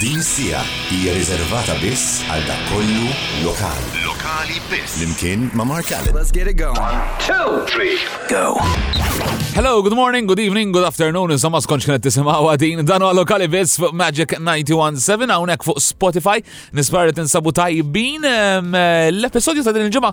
Din 0.00 0.20
sija 0.22 0.58
hija 0.92 1.12
riservata 1.16 1.72
biss 1.80 2.18
għal 2.28 2.42
dak 2.44 2.66
kollu 2.68 3.06
lokali. 3.46 4.02
Lokali 4.04 4.58
biss. 4.68 4.98
Limkien 5.00 5.46
ma' 5.56 5.64
Mark 5.64 5.88
Allen. 5.96 6.12
Let's 6.12 6.28
get 6.28 6.50
it 6.52 6.58
going. 6.60 6.76
One, 6.76 7.00
two, 7.24 7.64
three, 7.72 7.96
go. 8.28 8.60
Hello, 9.56 9.80
good 9.80 9.94
morning, 9.96 10.26
good 10.28 10.38
evening, 10.38 10.70
good 10.74 10.84
afternoon. 10.84 11.32
Insomma 11.38 11.62
skonċ 11.64 11.88
kienet 11.88 12.02
tisimgħu 12.04 12.50
għadin 12.52 12.82
dan 12.84 13.06
għal 13.06 13.16
lokali 13.22 13.46
biss 13.48 13.78
fuq 13.80 13.94
Magic 13.96 14.34
917 14.36 15.32
hawnhekk 15.32 15.64
fuq 15.64 15.80
Spotify. 15.80 16.36
Nispar 16.76 17.08
li 17.08 17.16
tinsabu 17.16 17.54
tajbin. 17.56 18.28
Eh, 18.28 19.08
l-episodju 19.16 19.64
ta' 19.64 19.72
din 19.78 19.88
il-ġimgħa 19.88 20.12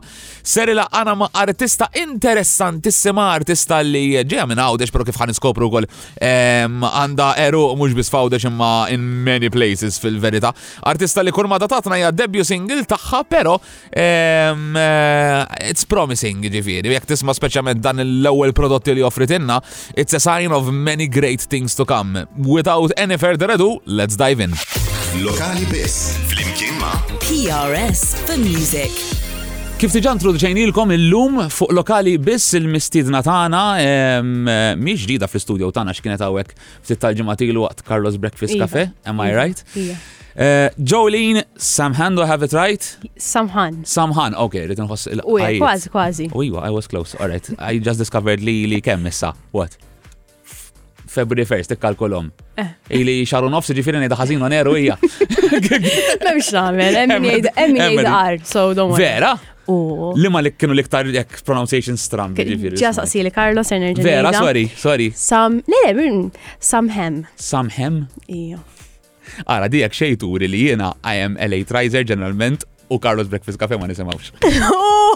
ser 0.53 0.71
ilaqana 0.71 1.17
ma' 1.25 1.29
artista 1.43 1.89
interessantissima, 2.05 3.27
artista 3.35 3.83
li 3.83 4.05
ġeja 4.23 4.47
minn 4.47 4.63
għawdex, 4.63 4.95
pero 4.95 5.03
kif 5.11 5.19
ħaniskopru 5.25 5.67
għol 5.67 5.91
għanda 6.23 7.33
eru 7.49 7.67
mux 7.75 7.99
bis 7.99 8.13
fawdex 8.15 8.47
imma 8.47 8.71
in 8.95 9.03
many 9.27 9.51
places. 9.51 9.72
Faces 9.73 9.99
fil 9.99 10.19
verita 10.21 10.53
Artista 10.89 11.21
li 11.23 11.31
kurma 11.33 11.57
datatna 11.61 11.97
hija 11.97 12.11
debut 12.11 12.45
single 12.47 12.83
taħħa, 12.89 13.21
pero 13.29 13.55
um, 13.55 13.63
ehm, 13.99 14.65
uh, 14.73 14.81
eh, 15.57 15.71
it's 15.71 15.85
promising 15.89 16.41
ġifiri. 16.53 16.93
Jekk 16.95 17.09
tisma' 17.13 17.35
speċjalment 17.35 17.81
dan 17.83 18.01
l-ewwel 18.03 18.53
prodotti 18.55 18.95
li 18.97 19.05
offritinna, 19.05 19.59
it's 19.95 20.17
a 20.17 20.21
sign 20.21 20.51
of 20.53 20.69
many 20.73 21.07
great 21.07 21.41
things 21.49 21.75
to 21.79 21.85
come. 21.85 22.25
Without 22.37 22.91
any 22.97 23.17
further 23.17 23.51
ado, 23.55 23.79
let's 23.85 24.15
dive 24.19 24.43
in. 24.43 24.53
Lokali 25.23 25.65
biss, 25.71 26.13
flimkien 26.29 26.77
ma' 26.81 26.97
PRS 27.23 28.05
for 28.27 28.39
Music. 28.41 29.12
Kif 29.83 29.91
tiġan 29.91 30.15
truduċajnilkom 30.15 30.93
il-lum 30.95 31.41
fuq 31.51 31.73
lokali 31.75 32.13
biss 32.23 32.53
il-mistidna 32.55 33.19
tagħna 33.19 33.63
mi 34.79 34.93
ġdida 34.95 35.27
fl-studio 35.27 35.73
tagħna 35.75 35.91
x'kienet 35.97 36.23
hawnhekk 36.23 36.53
ftit 36.85 37.01
tal-ġimgħatilu 37.03 37.65
waqt 37.65 37.83
Carlos 37.89 38.15
Breakfast 38.15 38.55
iva. 38.55 38.63
Cafe, 38.63 38.85
am 39.11 39.19
I 39.19 39.33
iva. 39.33 39.41
right? 39.43 39.59
Iva. 39.75 39.97
Eh, 40.39 40.79
Jolene, 40.79 41.43
Samhan, 41.59 42.15
do 42.15 42.23
I 42.23 42.29
have 42.31 42.47
it 42.47 42.55
right? 42.55 42.87
Samhan. 43.19 43.81
Samhan, 43.83 44.39
ok, 44.39 44.61
rrit 44.69 44.79
nħoss 44.85 45.11
il 45.17 45.25
Kważi, 45.59 45.91
kważi. 45.91 46.29
Uiwa, 46.31 46.63
I 46.63 46.71
was 46.77 46.87
close, 46.87 47.19
all 47.19 47.27
right. 47.35 47.51
I 47.59 47.81
just 47.83 47.99
discovered 47.99 48.39
li 48.39 48.61
li 48.71 48.79
kemm 48.79 49.03
missa. 49.03 49.33
what? 49.51 49.75
February 51.13 51.43
1st, 51.45 51.75
kolom. 51.99 52.31
Eh. 52.55 52.69
Ili 52.89 53.19
xarru 53.27 53.51
nofsi 53.51 53.75
ġifiri 53.77 53.99
nejda 54.01 54.15
xazinu 54.15 54.47
on 54.47 54.53
eru 54.53 54.77
ija. 54.79 54.95
Memx 56.23 56.55
namel, 56.55 57.03
emmi 57.03 57.41
nejda 57.81 58.15
art, 58.25 58.47
so 58.47 58.71
don't 58.73 58.95
worry. 58.95 59.03
Vera? 59.11 59.35
Li 59.67 60.27
ma 60.31 60.41
li 60.43 60.51
kienu 60.59 60.75
liktar 60.75 61.07
jek 61.13 61.37
pronunciation 61.47 61.95
stram. 61.99 62.33
Ġa 62.35 62.91
saqsi 62.99 63.23
li 63.23 63.31
Karlo 63.31 63.63
Energy. 63.71 64.03
Vera, 64.03 64.31
sorry, 64.33 64.65
sorry. 64.77 65.11
Sam, 65.15 65.61
le, 65.65 66.29
Sam 66.59 66.89
Hem. 66.89 67.23
samhem. 67.37 67.37
Samhem? 67.37 68.01
Ijo. 68.27 68.59
Ara, 69.45 69.67
di 69.71 69.79
jek 69.79 69.93
xejturi 69.95 70.49
li 70.49 70.65
jena 70.67 70.93
I 71.03 71.15
am 71.23 71.37
LA 71.39 71.61
Trizer 71.65 72.03
ġeneralment 72.03 72.65
u 72.89 72.99
Carlos 72.99 73.27
Breakfast 73.27 73.57
Cafe 73.59 73.77
ma 73.77 73.87
nisimawx. 73.87 74.33
Oh! 74.73 75.12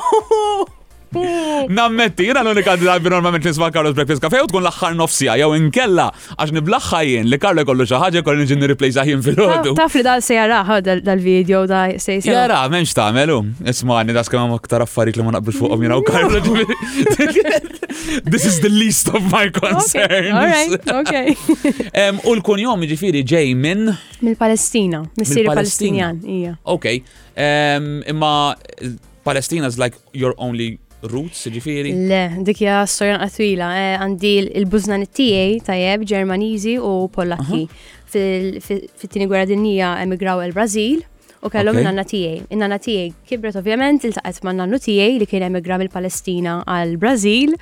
Nammetti, 1.68 2.26
jena 2.28 2.42
l-unika 2.44 2.76
drabi 2.78 3.10
normalment 3.10 3.44
nisma 3.46 3.70
Carlos 3.72 3.94
Breakfast 3.96 4.22
Cafe 4.22 4.42
u 4.44 4.48
tkun 4.52 4.64
l-axħar 4.66 4.96
nofsija, 5.00 5.38
jow 5.40 5.54
inkella, 5.56 6.10
għax 6.36 6.52
niblaħħa 6.58 7.00
jien 7.08 7.30
li 7.32 7.38
Carlo 7.42 7.64
kollu 7.68 7.86
xaħġa 7.88 8.24
kollu 8.28 8.44
nġin 8.44 8.60
nirriplejza 8.62 9.06
jien 9.08 9.22
fil-ħodu. 9.24 9.72
Taf 9.80 9.96
li 9.96 10.04
dal 10.04 10.24
sejaraħ 10.26 10.74
dal-video 11.08 11.62
da 11.70 11.86
sej 11.96 12.20
sejaraħ. 12.26 12.36
Jara, 12.36 12.60
menx 12.74 12.94
ta' 12.98 13.08
melu, 13.16 13.40
ismani 13.72 14.16
da' 14.18 14.26
skema 14.28 14.50
maktar 14.52 14.84
affarik 14.84 15.18
li 15.22 15.26
ma 15.30 15.34
naqbel 15.38 15.56
fuqom 15.56 15.86
jena 15.88 16.00
u 16.02 16.04
Carlo. 16.08 16.42
This 18.32 18.46
is 18.46 18.60
the 18.60 18.70
least 18.72 19.08
of 19.10 19.24
my 19.32 19.48
concerns. 19.50 20.36
Alright, 20.36 20.92
okay. 21.02 21.38
U 22.30 22.36
l-kun 22.36 22.60
jom 22.62 22.84
ġifiri 22.90 23.24
ġej 23.28 23.54
minn? 23.58 23.94
Mill-Palestina, 24.24 25.06
mis-siri 25.18 25.48
Palestinjan, 25.52 26.20
ija. 26.24 26.58
Okay, 26.76 27.00
imma 28.12 28.34
Palestina 29.28 29.68
is 29.68 29.76
like 29.82 29.96
your 30.16 30.34
only 30.38 30.78
roots, 31.06 31.46
ġifiri? 31.54 31.92
Le, 32.10 32.22
dikja 32.48 32.86
storja 32.90 33.18
għatwila, 33.26 33.68
eh, 33.78 33.96
għandi 34.04 34.34
il-buznan 34.62 35.06
tiegħi 35.14 35.62
tajjeb 35.66 36.04
Ġermaniżi 36.10 36.78
u 36.80 37.08
Pollakki. 37.14 37.68
Fit-tini 38.10 39.28
gwerra 39.28 40.00
emigraw 40.02 40.42
il-Brazil 40.46 41.04
u 41.44 41.50
kellhom 41.50 41.78
in-nanna 41.78 42.04
tiegħi. 42.04 42.46
In-nanna 42.52 42.80
tiegħi 42.80 43.12
kibret 43.28 43.56
ovvjament 43.56 44.04
iltaqet 44.06 44.44
ma' 44.44 44.54
nannu 44.56 44.80
tiegħi 44.80 45.20
li 45.20 45.26
kien 45.26 45.44
emigra 45.44 45.78
mill-Palestina 45.78 46.64
għal 46.66 46.98
Brażil 46.98 47.54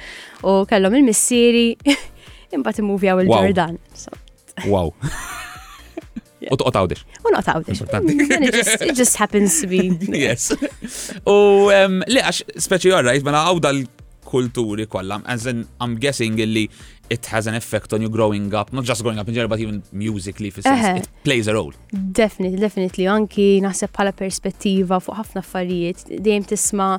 u 0.45 0.63
kellhom 0.65 0.95
il-missieri 0.95 1.73
imbagħad 2.55 2.79
immuvjaw 2.83 3.19
il-Ġordan. 3.25 3.77
Wow. 4.69 4.93
U 6.51 6.57
toqgħod 6.59 6.77
għawdex. 6.79 7.05
U 7.25 7.33
noqgħod 7.33 7.51
għawdex. 7.53 8.01
Mm, 8.05 8.81
it 8.89 8.99
just 8.99 9.17
happens 9.21 9.59
to 9.61 9.69
be. 9.69 9.85
Yes. 10.25 10.51
U 11.27 11.69
li 11.71 12.21
għax 12.21 12.43
speċi 12.65 12.91
għarra, 12.93 13.15
mela 13.25 13.45
għawda 13.51 13.71
l-kulturi 13.77 14.85
kollam, 14.91 15.25
as 15.29 15.47
in 15.51 15.63
I'm 15.81 15.97
guessing 16.01 16.37
illi 16.41 16.67
it 17.09 17.27
has 17.29 17.45
an 17.47 17.53
effect 17.53 17.93
on 17.93 18.01
you 18.01 18.09
growing 18.09 18.51
up, 18.57 18.71
not 18.73 18.83
just 18.85 19.03
growing 19.05 19.19
up 19.19 19.27
in 19.29 19.33
general, 19.35 19.49
but 19.49 19.59
even 19.59 19.81
musically, 19.91 20.49
for 20.49 20.61
sense, 20.61 20.79
uh 20.79 20.85
-huh. 20.85 21.01
it 21.01 21.07
plays 21.23 21.47
a 21.47 21.51
role. 21.53 21.73
Definitely, 21.93 22.59
definitely. 22.59 23.07
Anki 23.07 23.59
naħseb 23.61 23.91
pala 23.93 24.11
perspettiva 24.11 24.99
fuq 24.99 25.15
ħafna 25.21 25.41
affarijiet, 25.45 26.05
dejjem 26.21 26.45
tisma' 26.51 26.93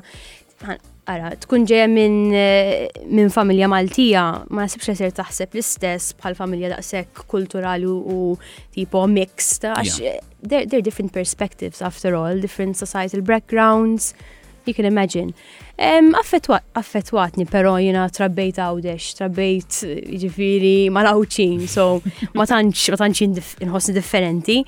Ara, 1.07 1.29
tkun 1.39 1.63
ġeja 1.69 1.85
minn 1.87 2.33
eh, 2.35 2.89
min 3.07 3.29
familja 3.31 3.69
Maltija, 3.71 4.23
ma 4.51 4.65
nasibx 4.65 4.89
ser 4.99 5.13
taħseb 5.15 5.53
l-istess 5.55 6.11
bħal 6.19 6.35
familja 6.35 6.73
daqshekk 6.73 7.21
kulturali 7.31 7.87
u 7.87 8.33
tipo 8.75 9.05
mixed, 9.07 9.63
għax 9.71 10.01
yeah. 10.03 10.17
they're, 10.43 10.67
they're 10.67 10.83
different 10.83 11.13
perspectives 11.15 11.79
after 11.79 12.11
all, 12.19 12.41
different 12.43 12.75
societal 12.75 13.23
backgrounds, 13.23 14.11
you 14.67 14.75
can 14.75 14.83
imagine. 14.89 15.31
Um, 15.79 16.11
affettwatni 16.19 17.47
però 17.47 17.77
jina 17.79 18.09
trabbejt 18.11 18.59
għawdex, 18.65 19.09
trabbejt 19.21 19.79
eh, 19.87 20.11
ġifiri 20.25 20.75
malawċin, 20.91 21.63
so 21.71 22.01
ma 22.35 22.49
tantx 22.51 22.91
ma 22.91 22.99
tantx 22.99 23.63
inħossni 23.63 23.95
differenti. 23.95 24.59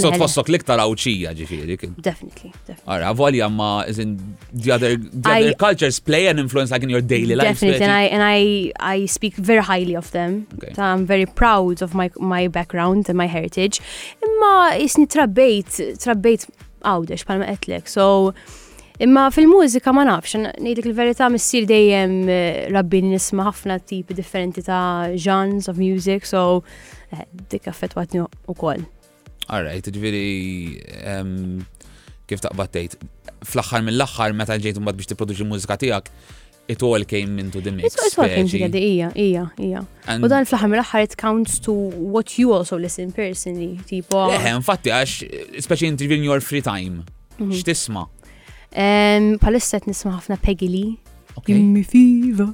So 0.00 0.08
tfossok 0.14 0.48
liktar 0.48 0.80
awċija 0.80 1.32
ġifiri. 1.36 1.74
Definitely, 2.04 2.50
definitely. 2.64 2.82
Ara, 2.94 3.10
volja 3.16 3.48
ma, 3.52 3.82
as 3.84 3.98
the 3.98 4.70
other, 4.72 4.96
the 4.96 5.28
other 5.28 5.50
I, 5.52 5.56
cultures 5.60 5.98
play 6.00 6.28
an 6.30 6.38
influence 6.38 6.70
like 6.70 6.82
in 6.82 6.88
your 6.88 7.02
daily 7.02 7.34
life. 7.36 7.50
Definitely, 7.60 7.84
and 7.84 7.92
I, 7.92 8.02
and 8.02 8.22
I, 8.22 8.72
I 9.02 9.06
speak 9.06 9.34
very 9.36 9.60
highly 9.62 9.94
of 9.94 10.10
them. 10.12 10.46
Okay. 10.54 10.72
So 10.74 10.82
I'm 10.82 11.04
very 11.04 11.26
proud 11.26 11.82
of 11.82 11.94
my, 11.94 12.10
my 12.18 12.48
background 12.48 13.08
and 13.10 13.18
my 13.18 13.26
heritage. 13.26 13.80
Imma 14.24 14.72
isni 14.80 15.04
trabbejt, 15.12 15.82
trabbejt 16.06 16.48
għawdex 16.88 17.26
palma 17.28 17.50
etlek, 17.52 17.88
so... 17.88 18.32
Imma 19.02 19.30
fil-mużika 19.34 19.90
ma 19.96 20.04
nafx, 20.06 20.34
ngħidlek 20.60 20.86
il-verità 20.86 21.26
missier 21.32 21.64
dejjem 21.66 22.12
eh, 22.30 22.58
rabbin 22.70 23.08
nisma' 23.10 23.48
ħafna 23.48 23.78
tipi 23.88 24.14
differenti 24.14 24.62
ta' 24.62 25.16
genres 25.18 25.66
of 25.72 25.80
music, 25.80 26.28
so 26.28 26.60
eh, 27.10 27.24
dik 27.50 27.66
affettwatni 27.72 28.22
ukoll. 28.52 28.84
Alright, 29.52 29.84
ġviri, 29.84 30.80
kif 32.30 32.40
taqbattejt, 32.40 32.94
fl-axħar 33.44 33.82
mill-axħar 33.84 34.32
meta 34.32 34.54
ġejt 34.56 34.78
mbagħad 34.80 34.96
biex 35.00 35.10
tipproduċi 35.12 35.44
l-mużika 35.44 35.76
tiegħek, 35.82 36.06
it 36.72 36.84
all 36.88 37.04
came 37.10 37.36
into 37.42 37.60
the 37.60 37.74
mix. 37.76 37.92
It 38.00 38.16
all 38.16 38.32
came 38.32 38.48
together, 38.48 38.80
ija, 38.80 39.10
ija, 39.20 39.42
ija. 39.60 39.82
U 40.24 40.30
dan 40.32 40.46
fl-axħar 40.48 40.72
mill-axħar 40.72 41.04
it 41.04 41.16
counts 41.20 41.58
to 41.66 41.74
what 42.16 42.32
you 42.40 42.54
also 42.56 42.78
listen 42.80 43.12
personally, 43.18 43.76
tipo. 43.90 44.22
Eh, 44.32 44.48
infatti 44.56 44.94
għax, 44.94 45.18
speċi 45.68 45.92
inti 45.92 46.08
in 46.16 46.24
your 46.30 46.40
free 46.40 46.64
time, 46.64 47.04
mhm. 47.36 47.52
x'tisma'? 47.58 48.06
Palissa 49.44 49.82
qed 49.82 49.92
nisma' 49.92 50.14
ħafna 50.16 50.40
Peggy 50.46 50.70
Lee. 50.72 50.94
Okay. 51.34 51.54
Give 51.54 51.64
me 51.64 51.82
fever. 51.82 52.50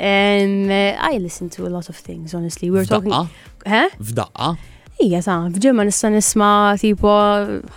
and 0.00 0.70
uh, 0.72 0.98
I 1.02 1.18
listen 1.18 1.48
to 1.58 1.66
a 1.66 1.70
lot 1.70 1.88
of 1.88 1.94
things, 1.96 2.34
honestly. 2.34 2.68
We're 2.70 2.84
talking. 2.86 3.10
Huh? 3.12 3.88
F'daqqa. 4.02 4.54
Ija 5.02 5.18
sa, 5.22 5.34
fġemma 5.52 5.84
nista' 5.84 6.08
nisma' 6.08 6.78
tipo 6.80 7.10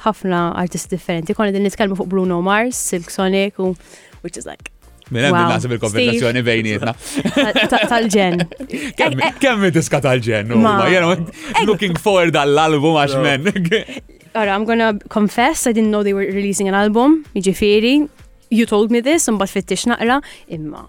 ħafna 0.05 0.39
artist 0.61 0.93
differenti. 0.93 1.33
Konna 1.35 1.51
din 1.51 1.65
nitkellmu 1.67 1.97
fuq 1.99 2.07
Bruno 2.07 2.37
Mars, 2.45 2.79
Silk 2.79 3.09
Sonic 3.11 3.59
u 3.59 3.73
which 4.23 4.37
is 4.39 4.47
like 4.47 4.71
Minn 5.09 5.25
mela, 5.25 5.41
għandu 5.41 5.57
nasib 5.57 5.73
il-konversazzjoni 5.75 6.43
bejnietna. 6.45 6.93
Tal-ġen. 7.89 8.43
Kemm 8.99 9.23
eh, 9.25 9.31
eh. 9.33 9.67
diska 9.73 9.99
tal-ġen? 10.05 10.53
Eh, 10.53 11.61
looking 11.65 11.97
forward 11.99 12.37
għall-album 12.39 12.95
għax 13.03 13.17
men. 13.25 13.49
Alright, 13.49 14.53
I'm 14.53 14.65
gonna 14.69 14.93
confess, 15.09 15.65
I 15.67 15.73
didn't 15.73 15.91
know 15.91 16.03
they 16.05 16.13
were 16.15 16.29
releasing 16.31 16.69
an 16.71 16.77
album, 16.77 17.25
iġifiri. 17.35 18.07
You 18.51 18.65
told 18.69 18.91
me 18.95 19.01
this, 19.01 19.27
un 19.27 19.37
bat 19.41 19.49
fittix 19.51 19.89
naqra, 19.89 20.21
imma 20.47 20.85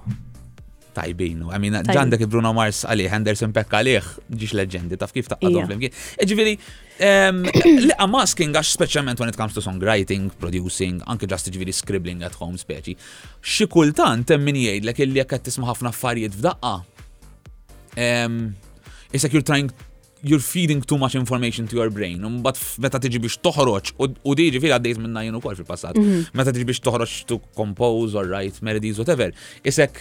tajbinu. 0.95 1.51
Għamina, 1.55 1.83
ġandek 1.89 2.25
Bruno 2.31 2.53
Mars 2.57 2.85
għalli, 2.89 3.07
Henderson 3.11 3.55
Peck 3.57 3.75
għalih, 3.77 4.09
ġiġ 4.31 4.55
leġendi, 4.61 4.99
taf 5.01 5.15
kif 5.17 5.29
taqqa 5.31 5.51
fl 5.53 5.65
flimki. 5.69 5.91
Ġviri, 6.31 6.55
li 7.89 7.97
masking 8.13 8.57
għax 8.59 8.73
specialment 8.79 9.23
when 9.23 9.33
it 9.33 9.39
comes 9.41 9.57
to 9.57 9.65
songwriting, 9.65 10.29
producing, 10.43 11.01
anke 11.11 11.29
just 11.31 11.51
ġviri 11.55 11.75
scribbling 11.75 12.25
at 12.27 12.37
home 12.41 12.59
speċi. 12.61 12.97
Xikultant, 13.59 14.27
temmin 14.31 14.59
jgħidlek 14.65 15.05
illi 15.07 15.23
jekk 15.23 15.37
qed 15.39 15.51
tisma' 15.51 15.71
ħafna 15.71 15.95
affarijiet 15.95 16.39
f'daqqa. 16.39 16.81
Isek 19.11 19.33
you're 19.35 19.43
trying 19.47 19.71
you're 20.23 20.39
feeding 20.45 20.83
too 20.83 20.99
much 20.99 21.15
information 21.17 21.65
to 21.67 21.77
your 21.81 21.89
brain. 21.91 22.21
Mbat 22.21 22.59
meta 22.85 22.99
tiġi 23.01 23.23
biex 23.25 23.39
toħroġ, 23.41 23.95
u 24.05 24.35
diġi 24.37 24.61
fil 24.61 24.75
għaddejt 24.77 24.99
minna 25.01 25.23
jenu 25.25 25.41
kol 25.41 25.57
fil-passat, 25.57 25.97
mhm. 25.97 26.19
meta 26.37 26.53
tiġi 26.53 26.67
biex 26.69 26.83
toħroġ 26.85 27.15
to 27.31 27.39
compose 27.57 28.13
or 28.21 28.29
write 28.29 28.61
melodies, 28.61 29.01
whatever, 29.01 29.33
isek 29.65 29.97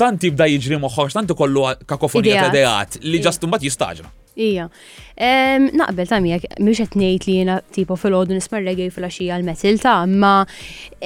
tant 0.00 0.22
jibda 0.26 0.46
jiġri 0.50 0.78
moħħor, 0.82 1.12
tant 1.18 1.32
kollu 1.38 1.66
kakofonija 1.88 2.44
ta' 2.48 2.52
dejat 2.54 3.00
li 3.04 3.20
ġast 3.22 3.42
mbagħad 3.46 3.68
jistaġra. 3.70 4.10
Ija. 4.34 4.64
Naqbel 5.78 6.08
ta' 6.10 6.18
miegħek 6.22 6.56
mhux 6.58 6.88
qed 6.88 6.96
ngħid 6.98 7.26
li 7.28 7.34
jiena 7.38 7.60
tipo 7.74 7.94
fil 7.94 8.16
ħodu 8.18 8.34
nisma' 8.34 8.58
reggae 8.64 8.88
fil-għaxija 8.90 9.36
l-metil 9.38 9.78
ta' 9.78 10.00
imma 10.10 10.32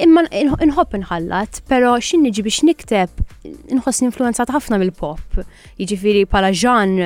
imma 0.05 0.23
inħobb 0.65 0.95
inħallat, 1.03 1.59
però 1.69 1.91
x'in 2.01 2.25
niġi 2.25 2.45
biex 2.47 2.63
nikteb 2.65 3.21
inħoss 3.77 4.01
influenzat 4.07 4.49
ħafna 4.55 4.81
mill-pop. 4.81 5.43
Jiġifieri 5.77 6.25
bħala 6.29 6.49
ġan 6.63 6.97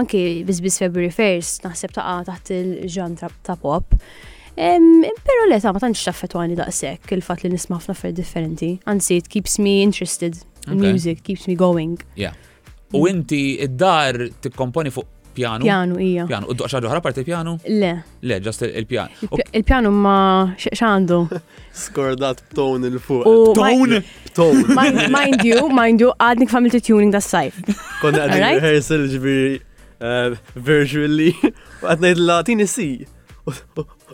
anke 0.00 0.24
biżbiż 0.50 0.80
February 0.82 1.14
1st 1.14 1.68
naħseb 1.70 1.94
ta' 1.94 2.16
taħt 2.32 2.50
il-ġan 2.58 3.14
ta' 3.22 3.54
pop. 3.62 3.94
Pero 4.58 5.44
le 5.46 5.60
ta' 5.62 5.70
ma 5.70 5.78
tantx 5.86 6.08
taffetwani 6.10 6.58
daqshekk 6.58 7.14
il-fatt 7.14 7.46
li 7.46 7.54
nisma' 7.54 7.78
ħafna 7.78 7.94
affarijiet 7.94 8.18
differenti. 8.18 8.72
Anzi, 8.90 9.22
it 9.22 9.30
keeps 9.30 9.60
me 9.62 9.84
interested 9.86 10.42
Music 10.74 11.22
keeps 11.22 11.46
me 11.46 11.54
going. 11.54 11.98
Yeah. 12.16 12.32
U 12.92 13.06
inti 13.06 13.58
id-dar 13.62 14.14
tikkomponi 14.40 14.90
fuq 14.90 15.06
pjanu? 15.36 15.64
Pjanu, 15.66 15.98
ija. 16.00 16.24
Pjanu, 16.26 16.48
u 16.48 16.54
d-doqxa 16.56 16.80
ġoħra 16.80 17.00
parti 17.04 17.24
pjanu? 17.26 17.58
Le. 17.68 17.90
Le, 18.24 18.38
ġast 18.40 18.64
il-pjanu. 18.70 19.28
Il-pjanu 19.52 19.90
ma 19.92 20.14
xandu. 20.56 21.18
Skordat 21.82 22.40
b'ton 22.48 22.88
il-fuq. 22.88 23.28
B'ton? 23.28 23.98
Tone. 24.38 24.62
Mind 25.18 25.44
you, 25.44 25.66
mind 25.74 26.00
you, 26.00 26.12
għadni 26.22 26.46
familti 26.48 26.80
tuning 26.88 27.12
da 27.12 27.18
s-sajf. 27.20 27.58
Konna 28.00 28.24
għadni 28.24 28.40
rehearsal 28.44 29.04
ġbiri 29.12 29.54
eh, 29.58 30.50
virtually. 30.54 31.32
Għadni 31.84 32.14
l-latini 32.16 32.68
si. 32.70 32.90
U 33.48 33.52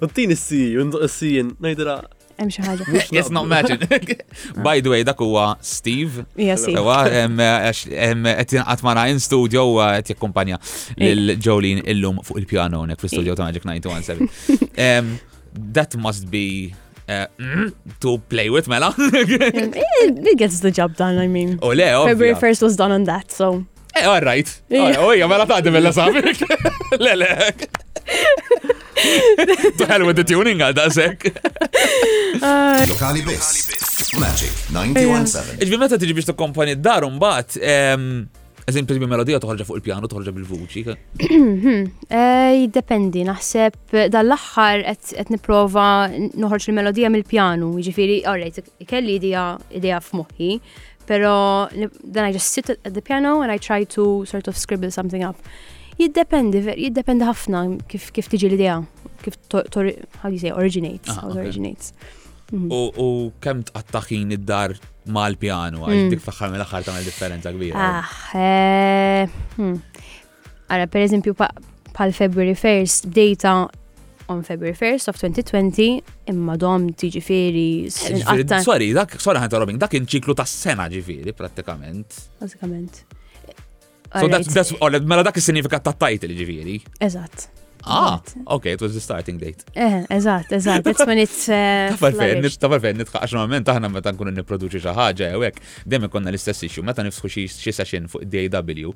t-tini 0.09 0.35
si, 0.39 0.67
u 0.79 0.83
n-si, 0.87 1.37
najdra 1.65 2.01
hemm 2.39 2.51
xi 2.51 2.63
ħaġa. 2.65 2.87
Yes, 3.15 3.31
not 3.33 3.47
imagine. 3.49 3.87
By 4.67 4.81
the 4.85 4.93
way, 4.93 5.03
dak 5.07 5.21
huwa 5.23 5.55
Steve. 5.65 6.25
Yes, 6.39 6.65
qed 6.65 8.57
jinqat 8.57 8.87
magħna 8.87 9.07
in 9.13 9.21
studio 9.23 9.67
u 9.73 9.77
qed 9.83 10.15
jikkumpanja 10.15 10.61
lil 11.01 11.35
Jolene 11.45 11.85
illum 11.95 12.21
fuq 12.25 12.43
il-pjano 12.43 12.83
hawnhekk 12.83 13.03
fl-studio 13.05 13.37
ta' 13.39 13.47
Magic 13.51 13.67
917. 13.69 15.13
That 15.75 15.97
must 16.01 16.31
be 16.31 16.47
Uh, 17.07 17.27
mm, 17.39 17.69
to 18.01 18.17
play 18.31 18.49
with, 18.49 18.67
mela. 18.67 18.89
it, 18.99 19.77
it 19.93 20.39
gets 20.39 20.61
the 20.61 20.71
job 20.71 20.97
done, 20.97 21.19
I 21.19 21.27
mean. 21.27 21.59
Oh, 21.61 21.69
le, 21.69 21.85
February 22.07 22.33
1st 22.35 22.63
was 22.63 22.77
done 22.77 22.93
on 22.93 23.05
that, 23.05 23.31
so. 23.31 23.67
Eh, 23.99 24.05
all 24.13 24.21
right. 24.31 24.49
Ojja, 25.07 25.25
oh, 25.25 25.29
mela 25.33 25.45
taqdi 25.47 25.71
mill 25.73 25.87
sabik. 25.93 26.39
Le, 27.05 27.13
le. 27.23 27.29
To 29.79 29.85
hell 29.87 30.03
with 30.07 30.17
the 30.17 30.23
tuning 30.31 30.59
għal 30.63 30.75
daqsek. 30.79 31.19
Lokali 32.91 33.23
Biss. 33.27 33.49
Magic 34.19 34.55
917. 34.73 35.59
Iġbi 35.65 35.77
meta 35.83 35.97
tiġi 36.01 36.13
biex 36.17 36.27
t-kompani 36.31 36.75
d-dar 36.79 37.03
un-bat, 37.09 37.51
Eżin, 38.65 38.87
per 38.89 38.97
melodija 39.03 39.41
toħorġa 39.43 39.67
fuq 39.69 39.77
il-pjano, 39.81 40.07
toħorġa 40.09 40.33
bil-vuċi? 40.37 40.81
dependi, 42.79 43.23
naħseb 43.29 43.77
dal-axħar 44.15 44.79
qed 45.11 45.29
niprofa 45.35 45.87
noħorġ 46.47 46.65
il-melodija 46.73 47.09
mill-pjano, 47.17 47.69
jiġifieri, 47.83 48.17
all 48.31 48.43
kelli 48.89 49.13
idea 49.21 49.93
f 49.99 50.01
f'moħħi, 50.15 50.51
Pero 51.11 51.69
then 52.05 52.25
I 52.25 52.33
just 52.33 52.49
sit 52.53 52.71
at 52.71 52.93
the 52.95 53.03
piano 53.03 53.41
and 53.43 53.51
I 53.53 53.59
try 53.59 53.85
to 53.97 54.25
sort 54.25 54.49
of 54.49 54.57
scribble 54.57 54.91
something 54.91 55.23
up. 55.23 55.37
Jiddependi, 56.01 56.63
jiddependi 56.89 57.27
ħafna 57.29 57.61
kif 57.91 58.09
kif 58.17 58.27
tiġi 58.33 58.49
l-idea, 58.51 58.81
kif 59.23 59.37
tori, 59.53 59.93
how 60.23 60.29
do 60.29 60.35
you 60.35 60.43
say 60.43 60.51
originates, 60.51 61.11
ah, 61.13 61.21
how 61.23 61.29
okay. 61.31 61.45
originates. 61.45 61.93
U 62.53 62.57
mm 62.57 62.65
-hmm. 62.71 63.31
kem 63.41 63.63
tqattaħin 63.69 64.33
id-dar 64.37 64.75
mal-pjano 65.17 65.85
għal 65.85 66.01
mm. 66.05 66.11
dik 66.13 66.25
faħħar 66.25 66.49
aħħar 66.49 66.53
mill-aħħar 66.83 67.05
differenza 67.11 67.53
kbira. 67.55 67.75
Ah, 67.75 68.11
eh, 68.47 69.25
hmm. 69.57 69.79
ara 70.75 70.87
per 70.87 71.01
eżempju 71.07 71.33
pal 71.97 72.11
February 72.21 72.57
1st 72.67 73.01
data 73.23 73.53
on 74.29 74.43
February 74.43 74.77
1st 74.77 75.09
of 75.09 75.17
2020 75.21 76.03
imma 76.31 76.57
dom 76.61 76.89
tiġifiri 76.97 77.65
eh, 77.89 78.23
Sorry, 78.65 78.93
dak, 78.97 79.17
sorry 79.21 79.41
ħanta 79.43 79.61
Robin, 79.61 79.79
dak 79.81 79.97
inċiklu 79.99 80.35
ta' 80.39 80.45
sena 80.49 80.87
ġifiri 80.93 81.35
pratikament. 81.37 82.23
Pratikament. 82.41 83.05
So 84.15 84.29
that's, 84.31 84.47
that's, 84.55 84.71
mela 85.05 85.25
dak 85.27 85.37
il-sinifikat 85.41 85.83
ta' 85.85 85.97
title 86.07 86.37
ġifiri. 86.39 86.79
Eżatt. 87.05 87.51
Ah, 87.87 88.17
okay, 88.49 88.73
it 88.73 88.81
was 88.81 88.95
the 88.97 89.01
starting 89.03 89.37
date. 89.37 89.61
Eh, 89.77 90.07
eżatt, 90.09 90.53
eżatt, 90.57 90.87
that's 90.87 91.05
when 91.05 91.19
it's. 91.21 91.51
Eh, 91.53 91.91
Tafar 91.93 92.79
fejn 92.81 93.03
nitħax 93.03 93.35
moment 93.37 93.69
aħna 93.75 93.91
meta 93.93 94.09
nkunu 94.15 94.33
nipproduċi 94.39 94.81
xi 94.81 94.95
ħaġa 94.97 95.33
jew 95.35 95.43
hekk, 95.45 95.61
dejjem 95.85 96.17
l-istess 96.33 96.65
issue, 96.65 96.87
meta 96.87 97.05
nifsħu 97.05 97.35
xie 97.35 97.77
session 97.83 98.09
fuq 98.09 98.25
DAW 98.25 98.95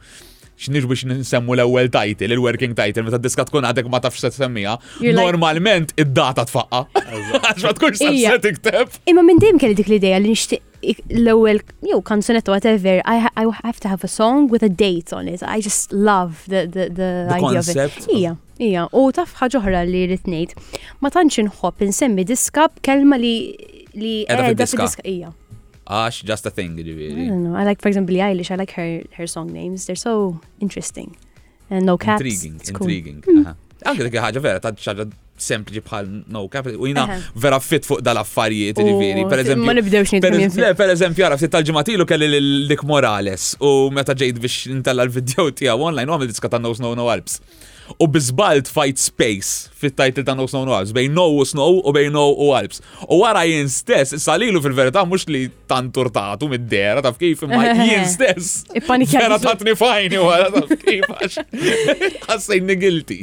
x'nix 0.58 0.86
biex 0.90 1.04
nsemmu 1.06 1.54
l-ewwel 1.58 1.88
title, 1.94 2.32
il-working 2.34 2.74
title, 2.78 3.04
meta 3.06 3.20
diska 3.24 3.44
tkun 3.46 3.66
għadek 3.68 3.86
ma 3.92 4.00
tafx 4.02 4.24
se 4.24 4.30
semmija, 4.34 4.74
normalment 5.18 5.94
id-data 6.02 6.42
tfaqqa. 6.48 6.80
Għax 7.38 7.66
ma 7.68 7.74
tkunx 7.78 8.02
se 8.02 8.34
tikteb. 8.46 8.96
Imma 9.12 9.22
minn 9.28 9.38
dejjem 9.42 9.60
kelli 9.62 9.76
dik 9.78 9.90
l-idea 9.92 10.18
li 10.22 10.32
nixtieq 10.32 11.04
l-ewwel 11.22 11.60
jew 11.86 12.00
kanzunetta 12.10 12.52
whatever, 12.54 13.00
I, 13.06 13.28
I 13.38 13.46
have 13.62 13.78
to 13.86 13.92
have 13.92 14.02
a 14.04 14.08
song 14.10 14.48
with 14.50 14.62
a 14.66 14.68
date 14.68 15.12
on 15.12 15.28
it. 15.30 15.42
I 15.46 15.60
just 15.62 15.92
love 15.94 16.42
the 16.48 16.66
the, 16.66 16.90
the, 17.00 17.10
the 17.30 17.38
idea 17.38 17.62
concept. 17.62 18.04
of 18.04 18.04
it. 18.04 18.14
Ija, 18.18 18.36
ija. 18.58 18.86
U 18.92 19.08
taf 19.14 19.36
ħaġa 19.38 19.62
oħra 19.62 19.84
li 19.86 20.04
rrid 20.10 20.26
ngħid. 20.26 20.56
Ma 21.02 21.14
tantx 21.14 21.44
inħobb 21.46 21.86
insemmi 21.86 22.26
diska 22.26 22.66
b'kelma 22.74 23.20
li 23.22 23.36
li 23.98 24.16
qiegħda 24.26 24.50
fid-diska. 24.54 24.90
Ija 25.06 25.34
għax 25.88 26.20
ah, 26.22 26.26
just 26.32 26.48
a 26.48 26.52
thing, 26.52 26.74
ġiviri. 26.76 27.16
I 27.24 27.28
don't 27.30 27.44
know, 27.48 27.56
I 27.56 27.64
like, 27.64 27.80
for 27.80 27.88
example, 27.88 28.12
Billie 28.12 28.24
Eilish, 28.26 28.50
I 28.52 28.56
like 28.60 28.72
her, 28.72 29.02
her 29.18 29.26
song 29.26 29.50
names, 29.52 29.86
they're 29.86 29.96
so 29.96 30.40
interesting. 30.60 31.16
And 31.70 31.86
no 31.86 31.96
caps. 31.96 32.20
Intriguing, 32.20 32.56
It's 32.60 32.70
intriguing. 32.74 33.22
Anke 33.86 34.02
dik 34.08 34.18
ħaġa 34.18 34.40
vera, 34.42 34.58
ta' 34.60 34.72
ċaġa 34.74 35.04
sempliċi 35.38 35.82
bħal 35.86 36.08
no 36.34 36.40
cap, 36.52 36.66
u 36.74 36.88
jina 36.90 37.04
vera 37.38 37.60
fit 37.62 37.86
fuq 37.88 38.02
dal-affarijiet, 38.04 38.80
veri. 38.82 39.22
Oh, 39.22 39.30
per 39.30 39.42
eżempju, 39.44 39.68
ma 39.68 39.74
nibdewx 39.78 40.16
nitkellem. 40.18 40.76
Per 40.82 40.92
eżempju, 40.96 41.22
għara, 41.24 41.38
ftit 41.40 41.54
tal-ġematilu 41.54 42.08
kelli 42.10 42.28
l-Lik 42.40 42.82
Morales, 42.90 43.52
u 43.64 43.88
meta 43.94 44.16
ġejt 44.18 44.42
biex 44.44 44.58
intella 44.74 45.06
l-video 45.08 45.48
tiegħu 45.62 45.88
online, 45.92 46.10
u 46.10 46.16
għamil 46.18 46.32
diska 46.34 46.50
ta' 46.52 46.58
No 46.60 46.74
Snow 46.76 46.98
No 46.98 47.06
Alps 47.14 47.38
u 47.98 48.06
bizbalt 48.06 48.68
fight 48.68 48.98
space 48.98 49.68
fit-title 49.78 50.22
ta' 50.24 50.34
No 50.34 50.46
Snow 50.46 50.64
No 50.66 50.74
Alps, 50.76 50.92
bejn 50.96 51.12
No 51.16 51.26
u 51.36 51.44
Snow 51.48 51.80
u 51.86 51.92
bejn 51.94 52.12
No 52.12 52.26
u 52.36 52.50
Alps. 52.56 52.82
U 53.08 53.20
wara 53.22 53.44
jien 53.48 53.70
stess, 53.72 54.16
salilu 54.22 54.60
fil-verità 54.64 55.04
mux 55.08 55.24
li 55.30 55.46
tanturtatu 55.70 56.48
mid-dera, 56.50 57.02
taf 57.06 57.18
kif 57.20 57.44
imma 57.46 57.62
jien 57.86 58.04
stess. 58.12 58.60
Vera 59.06 59.38
tatni 59.42 59.76
fajni 59.78 60.18
wara 60.22 60.50
taf 60.54 60.74
kif 60.82 61.06
għax. 61.08 61.40
Għassajni 62.28 62.78
guilty. 62.82 63.22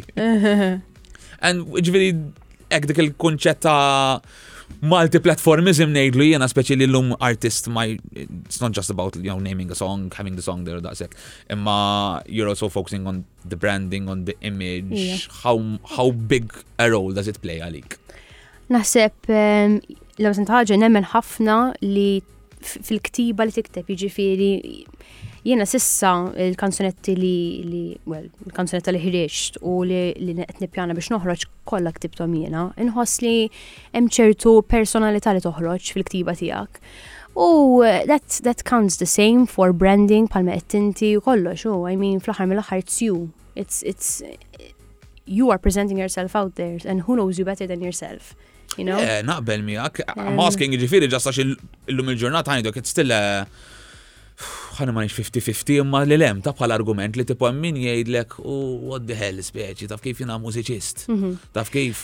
And 1.45 1.67
ġviri, 1.77 2.12
ek 2.74 2.88
dik 2.89 3.03
il-konċetta 3.03 3.75
multi-platformism 4.86 5.89
nejdlu 5.93 6.27
jena 6.36 6.48
speċi 6.50 6.75
li 6.77 6.86
l-lum 6.88 7.12
artist 7.24 7.69
ma 7.74 7.86
it's 7.89 8.60
not 8.62 8.74
just 8.77 8.91
about 8.93 9.15
you 9.17 9.29
know 9.34 9.39
naming 9.39 9.72
a 9.74 9.77
song 9.77 10.07
having 10.15 10.36
the 10.39 10.43
song 10.45 10.63
there 10.65 10.77
or 10.77 10.84
that 10.86 11.00
it 11.05 11.13
imma 11.55 12.22
you're 12.27 12.50
also 12.53 12.69
focusing 12.69 13.07
on 13.07 13.24
the 13.45 13.55
branding 13.65 14.10
on 14.10 14.25
the 14.29 14.36
image 14.41 15.00
yeah. 15.05 15.25
how 15.43 15.55
how 15.98 16.12
big 16.12 16.51
a 16.77 16.89
role 16.91 17.13
does 17.17 17.27
it 17.31 17.41
play 17.41 17.60
għalik 17.63 17.98
naħseb 18.74 19.29
ehm, 19.31 19.79
l-għazin 20.22 20.50
taħġa 20.51 20.81
nemmen 20.81 21.07
ħafna 21.13 21.57
li 21.86 22.10
fil-ktiba 22.65 23.45
li 23.48 23.55
tikteb 23.60 23.89
jiġifieri 23.93 24.51
Jiena 25.46 25.64
sissa 25.70 26.34
il-kanzunetti 26.42 27.14
li, 27.16 27.34
li 27.70 27.82
well, 28.10 28.25
il-kanzunetta 28.48 28.90
li 28.96 29.02
ħriġt 29.04 29.60
u 29.62 29.74
li 29.86 29.98
li 30.18 30.34
qed 30.42 30.62
nippjana 30.64 30.96
biex 30.98 31.12
noħroġ 31.14 31.44
kollha 31.70 31.92
ktibtom 31.94 32.32
jiena, 32.34 32.64
inħoss 32.82 33.22
li 33.22 33.34
hemm 33.94 34.10
ċertu 34.10 34.56
personalità 34.66 35.36
li 35.38 35.44
toħroġ 35.46 35.92
fil-ktiba 35.94 36.34
tiegħek. 36.40 36.80
U 37.38 37.84
eh, 37.86 38.00
that, 38.10 38.40
that 38.48 38.64
counts 38.72 38.98
the 39.04 39.06
same 39.06 39.46
for 39.46 39.70
branding 39.84 40.25
palma 40.34 40.58
qed 40.58 41.06
u 41.12 41.22
kollox, 41.30 41.68
u 41.70 41.86
I 41.86 41.94
mean 41.96 42.18
fl 42.25 42.34
mill-aħħar 42.50 42.82
it's 42.82 42.98
you. 43.06 43.30
It's 43.54 43.84
it's 43.86 44.24
you 45.30 45.52
are 45.54 45.60
presenting 45.62 46.00
yourself 46.02 46.34
out 46.36 46.56
there 46.58 46.82
and 46.90 47.02
who 47.06 47.16
knows 47.22 47.38
you 47.38 47.46
better 47.46 47.68
than 47.70 47.84
yourself. 47.86 48.34
You 48.80 48.86
know? 48.90 48.98
Yeah, 48.98 49.22
naqbel 49.22 49.62
miegħek. 49.62 50.08
Masking 50.42 50.74
eh. 50.74 50.82
ġifieri 50.88 51.14
ġasta 51.14 51.38
lum 51.94 52.14
il-ġurnata 52.16 52.58
għandu 52.58 52.74
it's 52.82 52.98
still 52.98 53.14
eh, 53.14 53.46
ħana 54.36 54.92
ma 54.92 55.04
50-50 55.08 55.77
imma 55.80 56.01
li 56.04 56.18
lem 56.20 56.42
ta' 56.44 56.51
bħal 56.58 56.74
argument 56.75 57.15
li 57.15 57.24
tipa 57.27 57.51
min 57.56 57.77
jgħidlek 57.80 58.34
u 58.44 58.56
what 58.92 59.06
the 59.08 59.15
hell 59.15 59.39
speċi 59.46 59.88
taf 59.88 60.01
kif 60.04 60.20
jina 60.22 60.36
mużiċist 60.44 61.06
mhm. 61.08 61.32
taf 61.56 61.70
kif 61.72 62.01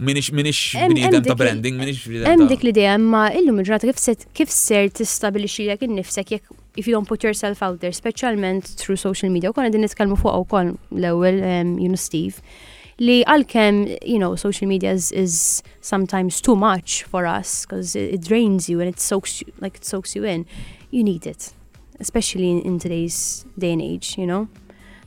minix 0.00 0.32
minix 0.34 0.62
bnidem 0.90 1.22
ta' 1.28 1.36
branding 1.38 1.78
minix 1.78 2.02
hemm 2.26 2.48
dik 2.50 2.64
l-idea 2.66 2.96
imma 2.98 3.28
illum 3.38 3.62
il-ġrata 3.62 3.86
kif 4.34 4.50
ser 4.54 4.90
tistabilixi 4.90 5.68
jek 5.70 5.86
innifsek 5.86 6.34
jek 6.36 6.50
if 6.76 6.88
you 6.88 6.94
don't 6.96 7.06
put 7.06 7.22
yourself 7.24 7.62
out 7.62 7.78
there 7.80 7.94
specialment 7.94 8.74
through 8.80 8.98
social 8.98 9.30
media 9.30 9.52
u 9.54 9.54
kon 9.54 9.68
għedin 9.68 9.86
nitkalmu 9.86 10.18
fuq 10.20 10.42
u 10.42 10.48
kon 10.50 10.74
l-ewel 10.94 11.40
you 11.78 11.94
Steve 12.00 12.42
li 13.00 13.22
għal-kem, 13.24 13.86
you 14.04 14.18
know, 14.20 14.34
social 14.36 14.68
media 14.68 14.90
is, 14.92 15.08
is 15.12 15.62
sometimes 15.80 16.42
too 16.42 16.52
much 16.54 17.04
for 17.04 17.24
us 17.24 17.64
because 17.64 17.96
it, 17.96 18.10
it 18.16 18.20
drains 18.26 18.68
you 18.68 18.78
and 18.80 18.90
it 18.90 19.00
soaks 19.00 19.40
you, 19.40 19.48
like 19.58 19.78
it 19.78 19.86
soaks 19.86 20.12
you 20.14 20.22
in. 20.26 20.44
You 20.90 21.02
need 21.02 21.26
it. 21.26 21.54
especially 22.00 22.50
in, 22.50 22.60
in 22.62 22.78
today's 22.78 23.44
day 23.58 23.72
and 23.72 23.82
age, 23.82 24.16
you 24.18 24.26
know? 24.26 24.48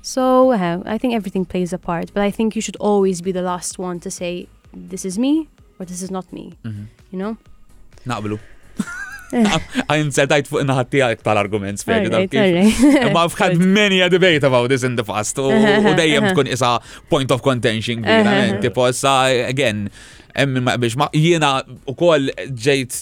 So 0.02 0.52
uh, 0.54 0.82
I 0.86 0.98
think 0.98 1.14
everything 1.14 1.44
plays 1.46 1.74
a 1.74 1.78
part, 1.78 2.12
but 2.14 2.22
I 2.24 2.32
think 2.32 2.56
you 2.56 2.62
should 2.62 2.76
always 2.78 3.22
be 3.22 3.32
the 3.32 3.42
last 3.42 3.80
one 3.80 4.00
to 4.02 4.12
say, 4.12 4.48
this 4.74 5.04
is 5.06 5.18
me 5.20 5.50
or 5.80 5.86
this 5.86 6.02
is 6.02 6.12
not 6.12 6.32
me, 6.32 6.54
mm-hmm. 6.64 6.84
you 7.12 7.20
know? 7.20 7.38
blue. 8.22 8.40
Għajn 9.34 10.08
eh. 10.08 10.14
setajt 10.16 10.50
fuq 10.50 10.64
naħatti 10.68 11.02
għak 11.08 11.24
tal-argument 11.26 11.82
sferi. 11.82 12.10
Eh, 12.10 12.66
ma 13.14 13.26
I've 13.26 13.38
had 13.40 13.58
many 13.60 14.02
a 14.06 14.10
debate 14.14 14.44
about 14.48 14.70
this 14.70 14.84
in 14.86 14.98
the 15.00 15.06
past 15.08 15.40
u 15.42 15.48
uh-huh, 15.50 15.78
uh-huh, 15.78 15.98
dejjem 15.98 16.28
uh-huh. 16.28 16.36
tkun 16.38 16.52
isa 16.54 16.74
point 17.12 17.32
of 17.34 17.44
contention 17.46 18.04
kbira. 18.04 18.36
Eh, 18.44 18.60
tipo, 18.64 18.86
sa, 18.98 19.30
again, 19.48 19.88
emmi 20.38 20.62
ma 20.66 20.78
biex 20.82 20.98
ma 21.00 21.08
jiena 21.18 21.54
u 21.90 21.94
kol 21.98 22.30
ġejt 22.50 23.00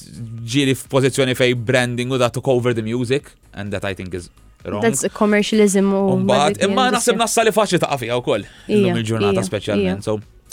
ġili 0.55 0.75
f-pozizjoni 0.77 1.35
fej 1.37 1.55
branding 1.59 2.11
u 2.11 2.19
da 2.21 2.29
to 2.33 2.43
cover 2.43 2.75
the 2.75 2.83
music 2.85 3.33
and 3.55 3.71
that 3.75 3.87
I 3.87 3.95
think 3.97 4.13
is 4.15 4.29
wrong. 4.65 4.83
That's 4.83 5.05
commercialism 5.13 5.91
u. 5.91 6.03
Mbagħad, 6.25 6.61
imma 6.67 6.89
nasib 6.95 7.19
nasa 7.19 7.45
li 7.47 7.55
faċi 7.55 7.83
ta' 7.83 7.93
għaw 7.99 8.23
kol. 8.25 8.47
Illum 8.71 9.01
il-ġurnata 9.03 9.43
specialment. 9.47 10.07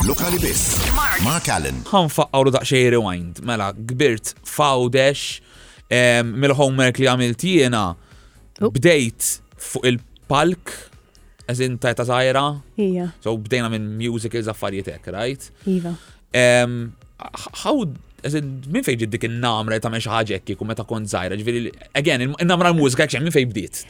Lokali 0.07 0.39
biss. 0.39 0.77
Mark 1.27 1.49
Allen. 1.51 1.81
Ħanfaqqaw 1.91 2.51
daqsxejn 2.55 2.93
rewind. 2.95 3.41
Mela, 3.43 3.73
gbirt 3.75 4.37
fawdex 4.47 5.41
mill-homework 5.91 6.99
li 7.01 7.09
għamilt 7.09 7.45
jiena 7.45 7.83
bdejt 8.61 9.33
fuq 9.57 9.87
il-palk 9.89 10.73
eżin 11.49 11.79
ta' 11.81 11.95
ta' 11.97 12.05
zaħira. 12.09 12.43
Ija. 12.77 13.09
So 13.25 13.37
bdejna 13.41 13.71
minn 13.73 13.95
musicals 13.97 14.49
affarietek, 14.53 15.07
right? 15.15 15.49
Iva. 15.65 15.95
How 17.63 17.87
Min 18.29 18.51
minn 18.75 18.83
ġid 18.83 19.13
dik 19.15 19.23
il-namra 19.29 19.77
ta' 19.79 19.93
meċ 19.95 20.09
ħagġekki 20.11 20.57
kum 20.59 20.67
meta 20.73 20.83
kont 20.85 21.07
zaħira, 21.07 21.37
ġviri, 21.39 21.69
again, 21.95 22.25
il-namra 22.27 22.73
l-mużika 22.73 23.05
kxem, 23.07 23.23
min 23.23 23.31
fejn 23.33 23.53
bdiet? 23.53 23.85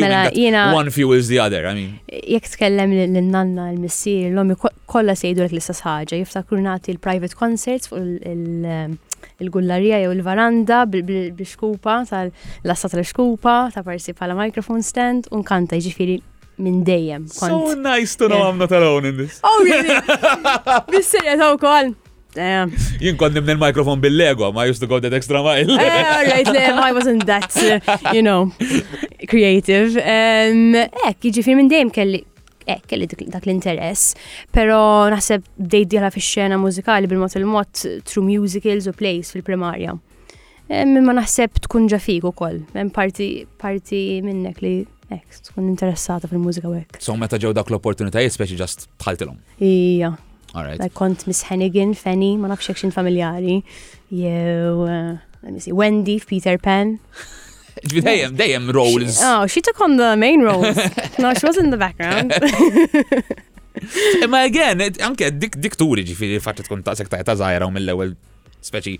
Mela, 0.00 0.62
one 0.72 0.88
fuels 0.90 1.28
the 1.28 1.36
other, 1.38 1.66
I 1.68 1.74
mean. 1.76 1.98
Jek 2.08 2.48
tkellem 2.54 2.94
l-nanna, 2.96 3.66
l-missir, 3.74 4.30
l-omi 4.32 4.56
kolla 4.88 5.12
sejdu 5.20 5.44
l-istess 5.50 5.84
ħagġa, 5.84 6.46
nati 6.64 6.96
l-private 6.96 7.36
concerts 7.36 7.92
fuq 7.92 8.00
il- 8.00 8.96
il-gullarija 9.42 10.00
jew 10.02 10.12
il-varanda 10.16 10.82
bil-xkupa, 10.90 11.98
tal-lassa 12.10 12.90
tal-xkupa, 12.92 13.56
ta' 13.74 13.84
parsi 13.86 14.14
bħala 14.18 14.36
microphone 14.38 14.84
stand, 14.86 15.30
un 15.34 15.44
kanta 15.46 15.78
ġifiri 15.82 16.18
minn 16.64 16.80
dejjem. 16.86 17.28
So 17.30 17.74
nice 17.78 18.16
to 18.18 18.28
know 18.30 18.42
I'm 18.48 18.58
not 18.58 18.72
alone 18.72 19.06
in 19.12 19.16
this. 19.20 19.40
Oh, 19.46 19.62
really? 19.62 19.94
Bis-serja 20.90 21.38
ta' 21.40 21.54
ukoll. 21.56 21.92
Jien 22.38 23.16
kont 23.18 23.34
nimni 23.38 23.54
l-mikrofon 23.56 24.02
bil-lego, 24.02 24.50
ma 24.54 24.66
used 24.68 24.82
to 24.82 24.88
go 24.90 24.98
that 25.02 25.14
extra 25.16 25.40
mile. 25.42 25.72
Eh, 25.78 26.14
alright, 26.16 26.48
I 26.48 26.90
wasn't 26.92 27.24
that, 27.26 27.50
uh, 27.56 28.10
you 28.12 28.22
know, 28.22 28.50
creative. 29.26 29.96
Ek, 29.98 31.22
jiġifieri 31.30 31.58
minn 31.58 31.70
dejjem 31.72 31.94
kelli 31.96 32.24
ek 32.68 32.92
li 32.96 33.08
dak 33.32 33.46
l-interess, 33.48 34.10
pero 34.52 34.78
naħseb 35.12 35.46
dejdiela 35.72 36.10
fi 36.12 36.22
xena 36.22 36.58
mużikali 36.60 37.08
bil-mod 37.10 37.34
il-mod 37.40 37.82
through 38.08 38.26
musicals 38.28 38.88
u 38.90 38.94
plays 38.96 39.32
fil-primarja. 39.34 39.96
Imma 40.82 41.14
naħseb 41.16 41.62
tkun 41.64 41.86
ġafik 41.90 42.26
u 42.28 42.34
koll, 42.36 42.58
parti, 42.94 43.30
parti 43.60 44.02
minnek 44.24 44.60
li 44.64 44.72
ek, 45.08 45.38
tkun 45.48 45.70
interessata 45.72 46.28
fil-mużika 46.28 46.68
u 46.68 46.76
ek. 46.82 46.98
So, 47.00 47.16
meta 47.16 47.40
ġew 47.40 47.54
dak 47.56 47.70
l-opportunitajiet, 47.72 48.34
speċi 48.34 48.58
ġast 48.60 48.88
tħaltilhom. 49.00 49.38
Ija. 49.64 50.12
Alright. 50.52 50.80
Like, 50.80 50.92
kont 50.96 51.24
Miss 51.28 51.46
Hennigan, 51.48 51.94
Fanny, 51.96 52.34
ma 52.40 52.50
nafx 52.52 52.72
xin 52.80 52.92
familjari, 52.92 53.60
jew, 54.12 54.84
uh, 54.84 55.16
let 55.44 55.52
me 55.56 55.60
see, 55.64 55.72
Wendy, 55.76 56.16
Peter 56.24 56.56
Pan. 56.60 56.96
Dejjem, 57.84 58.36
dejjem 58.36 58.70
roles. 58.74 59.20
Oh, 59.22 59.46
she 59.46 59.60
took 59.60 59.80
on 59.80 59.96
the 59.96 60.16
main 60.16 60.42
roles. 60.42 60.76
No, 61.18 61.34
she 61.34 61.46
was 61.46 61.56
in 61.56 61.70
the 61.70 61.76
background. 61.76 62.32
Ma 64.32 64.42
again, 64.42 64.80
anke 65.06 65.28
dik 65.38 65.54
dik 65.62 65.76
turi 65.78 66.02
ġifiri 66.08 66.40
fatta 66.42 66.64
tkun 66.66 66.80
ta' 66.82 66.96
sekta 66.98 67.20
ta' 67.22 67.34
zaħira 67.38 67.68
u 67.68 67.70
mill-ewel 67.70 68.14
speċi, 68.68 68.94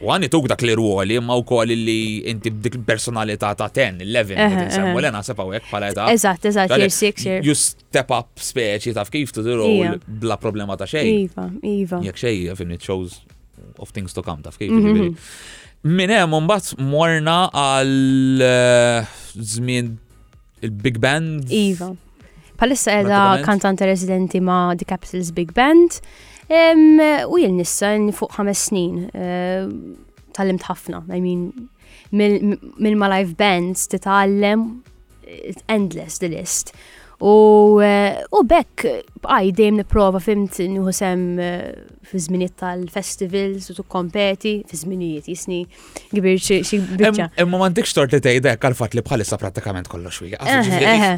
għani 0.00 0.30
tuk 0.32 0.46
dak 0.48 0.62
li 0.64 0.72
ruoli, 0.78 1.18
ma 1.20 1.36
u 1.36 1.42
koll 1.46 1.74
li 1.76 1.98
inti 2.32 2.48
b'dik 2.54 2.78
personalità 2.88 3.50
ta' 3.58 3.66
10, 3.76 4.00
11, 4.08 4.70
semmu 4.72 4.96
l-ena 5.02 5.20
sepa 5.26 5.44
u 5.44 5.52
jek 5.52 5.68
pala 5.68 5.90
ta' 5.92 6.06
Eżat, 6.14 6.46
eżat, 6.48 6.72
year 6.72 6.88
6, 6.88 7.26
year. 7.28 7.44
You 7.44 7.52
step 7.52 8.14
up 8.16 8.30
speċi 8.40 8.96
ta' 8.96 9.04
kif 9.12 9.34
to 9.36 9.44
the 9.44 9.58
role 9.60 9.90
iva. 10.00 10.00
bla 10.08 10.40
problema 10.40 10.78
ta' 10.80 10.88
xej. 10.88 11.12
Iva, 11.28 11.50
iva. 11.74 12.00
Jek 12.08 12.16
xej, 12.24 12.48
fimni, 12.56 12.80
it 12.80 12.88
shows 12.88 13.20
of 13.76 13.92
things 13.92 14.16
to 14.16 14.24
come 14.24 14.40
ta' 14.46 14.56
kif. 14.56 14.72
Mhm. 14.72 15.12
Minn 15.86 16.10
hemm 16.10 16.34
mbagħad 16.42 16.80
morna 16.90 17.34
għal 17.54 18.42
eh, 18.42 19.12
żmien 19.38 19.92
il-Big 20.66 20.98
Band. 21.00 21.52
Iva. 21.54 21.92
Palissa 22.58 22.96
edha 22.98 23.20
kantanta 23.46 23.86
residenti 23.86 24.40
ma' 24.42 24.72
The 24.74 24.84
Capitals 24.90 25.30
Big 25.36 25.52
Band. 25.54 26.00
U 26.50 27.38
jil 27.38 27.54
nissa 27.54 27.92
fuq 28.10 28.34
ħames 28.40 28.58
snin. 28.66 29.06
Eh, 29.14 29.70
tallimt 30.34 30.66
ħafna. 30.66 31.04
I 31.14 31.22
mean, 31.22 31.46
min 32.10 32.98
ma' 32.98 33.12
live 33.14 33.36
bands 33.38 33.86
titgħallem 33.92 34.66
eh, 35.28 35.54
endless 35.70 36.18
the 36.18 36.32
list. 36.34 36.74
U, 37.18 37.80
uh, 37.82 38.42
bekk 38.46 38.84
għaj, 39.26 39.46
dejjem 39.58 39.78
nipprova 39.80 40.20
fimt 40.22 40.60
nieħu 40.62 40.92
sem 40.94 41.22
eh, 41.42 41.72
fi 42.06 42.20
żminijiet 42.22 42.52
tal-festivals 42.62 43.64
u 43.72 43.74
tukkompeti 43.74 44.52
fi 44.68 44.76
żminijiet 44.78 45.26
jisni 45.32 45.64
kbir 46.12 46.38
xi 46.38 46.60
biċċa. 46.62 47.26
Imma 47.42 47.58
m'għandikx 47.58 47.96
tort 47.96 48.14
li 48.14 48.20
tgħid 48.22 48.46
hekk 48.52 48.70
fat 48.78 48.94
li 48.94 49.02
bħalissa 49.02 49.38
pratikament 49.42 49.90
kollox 49.90 50.20
xwija. 50.22 50.38
Eh. 50.46 51.08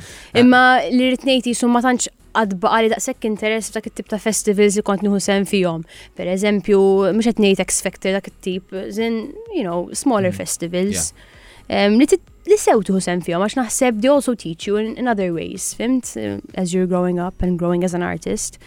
Imma 0.40 0.62
li 0.88 1.11
rid 1.12 1.26
ngħid 1.28 1.50
tanċ 1.52 1.69
ma 1.69 1.83
tantx 1.85 2.09
għad 2.33 2.54
baqali 2.62 2.92
daqshekk 2.95 3.28
interess 3.28 3.69
f'dak 3.75 3.90
it-tip 3.92 4.09
ta' 4.09 4.21
festivals 4.25 4.78
li 4.80 4.87
kont 4.87 5.04
nieħu 5.04 5.21
sem 5.21 5.45
fihom. 5.52 5.85
Pereżempju, 6.16 6.80
mhux 7.12 7.28
qed 7.35 7.45
ngħid 7.45 7.61
X 7.69 7.85
Factor 7.85 8.16
dak 8.16 8.33
it-tip, 8.33 8.73
zin, 8.97 9.26
you 9.52 9.66
know, 9.69 9.90
smaller 9.92 10.33
mm. 10.33 10.40
festivals. 10.40 11.12
Yeah 11.12 11.37
li 11.71 12.59
sew 12.59 12.83
tuħu 12.83 13.00
sem 13.05 13.21
fihom 13.23 13.43
għax 13.47 13.57
naħseb 13.61 14.00
they 14.03 14.11
also 14.11 14.35
teach 14.35 14.67
you 14.67 14.77
in, 14.81 14.95
in 14.99 15.09
other 15.09 15.31
ways, 15.33 15.75
fimt? 15.75 16.15
As 16.59 16.75
you're 16.75 16.87
growing 16.89 17.19
up 17.21 17.43
and 17.43 17.59
growing 17.59 17.85
as 17.85 17.95
an 17.95 18.03
artist. 18.03 18.59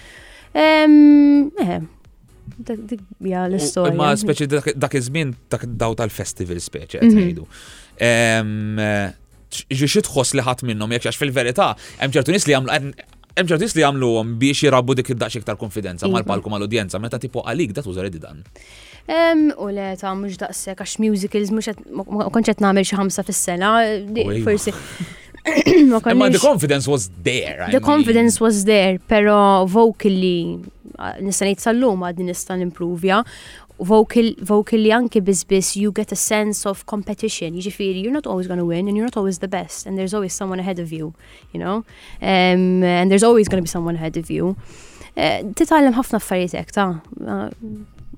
Eh, 0.53 1.79
dik 2.63 3.01
l-istorja. 3.23 3.95
Ma 3.97 4.13
speċi 4.15 4.47
dak 4.51 4.95
iż-żmien 4.99 5.33
dak 5.51 5.65
daw 5.79 5.95
tal-festival 5.97 6.61
speċi 6.61 6.99
qed 7.01 7.09
ngħidu. 7.09 7.47
Mhm. 7.99 9.17
Ġi 9.53 9.85
xi 9.85 10.01
tħoss 10.07 10.33
li 10.37 10.43
ħadd 10.47 10.63
minnhom 10.65 10.93
jekk 10.95 11.09
għax 11.11 11.19
fil-verità 11.21 11.71
hemm 11.99 12.13
ċertu 12.15 12.33
nies 12.33 12.47
li 12.47 12.55
jagħmlu 12.55 12.73
hemm 12.73 13.49
ċertu 13.49 13.61
nies 13.65 13.75
li 13.77 13.83
jagħmluhom 13.83 14.31
biex 14.41 14.63
jirabbu 14.65 14.95
dik 14.97 15.11
id-daqs 15.13 15.39
iktar 15.41 15.59
konfidenza 15.61 16.07
mhm. 16.07 16.15
mal-palku 16.15 16.49
mal-udjenza 16.53 16.97
meta 17.03 17.19
tipo 17.21 17.43
għalik 17.45 17.75
dat 17.77 17.85
użar 17.89 18.09
dan. 18.15 18.41
U 19.07 19.69
le 19.71 19.95
ta' 19.99 20.13
mux 20.15 20.37
daqsek 20.39 20.79
għax 20.79 20.97
musicals, 21.03 21.51
mux 21.51 21.67
konċet 22.31 22.61
namel 22.63 22.85
xie 22.87 22.97
ħamsa 22.97 23.25
fil 23.27 23.35
sena 23.35 23.81
forsi. 24.45 24.73
Ma 26.15 26.29
the 26.29 26.39
confidence 26.39 26.87
was 26.87 27.09
there. 27.21 27.67
The 27.69 27.81
confidence 27.81 28.39
was 28.39 28.63
there, 28.63 28.97
pero 29.09 29.65
vocally 29.67 30.61
nista' 31.19 31.49
ngħid 31.49 31.59
sal-lum 31.59 32.05
għad 32.07 32.21
nista' 32.23 32.55
nimprovja 32.55 33.17
vocal, 33.83 34.29
vocally 34.39 34.93
anki 34.95 35.19
bizbis, 35.25 35.73
you 35.75 35.91
get 35.91 36.13
a 36.13 36.15
sense 36.15 36.63
of 36.65 36.85
competition. 36.85 37.55
You 37.55 37.59
jiġifieri, 37.59 37.97
feel 37.99 38.03
you're 38.05 38.15
not 38.15 38.25
always 38.25 38.47
going 38.47 38.61
to 38.61 38.65
win 38.69 38.87
and 38.87 38.95
you're 38.95 39.05
not 39.07 39.17
always 39.17 39.39
the 39.43 39.49
best 39.51 39.85
and 39.85 39.97
there's 39.99 40.13
always 40.13 40.31
someone 40.31 40.61
ahead 40.61 40.79
of 40.79 40.93
you, 40.93 41.13
you 41.51 41.59
know? 41.59 41.83
Um, 42.21 42.85
and 42.85 43.11
there's 43.11 43.23
always 43.23 43.49
going 43.49 43.59
to 43.59 43.65
be 43.67 43.73
someone 43.73 43.95
ahead 43.95 44.15
of 44.15 44.31
you. 44.31 44.55
Eh, 45.19 45.43
titgħallem 45.43 45.93
ħafna 45.99 46.23
f 46.23 46.29
hekk 46.39 46.71
ta' 46.73 46.87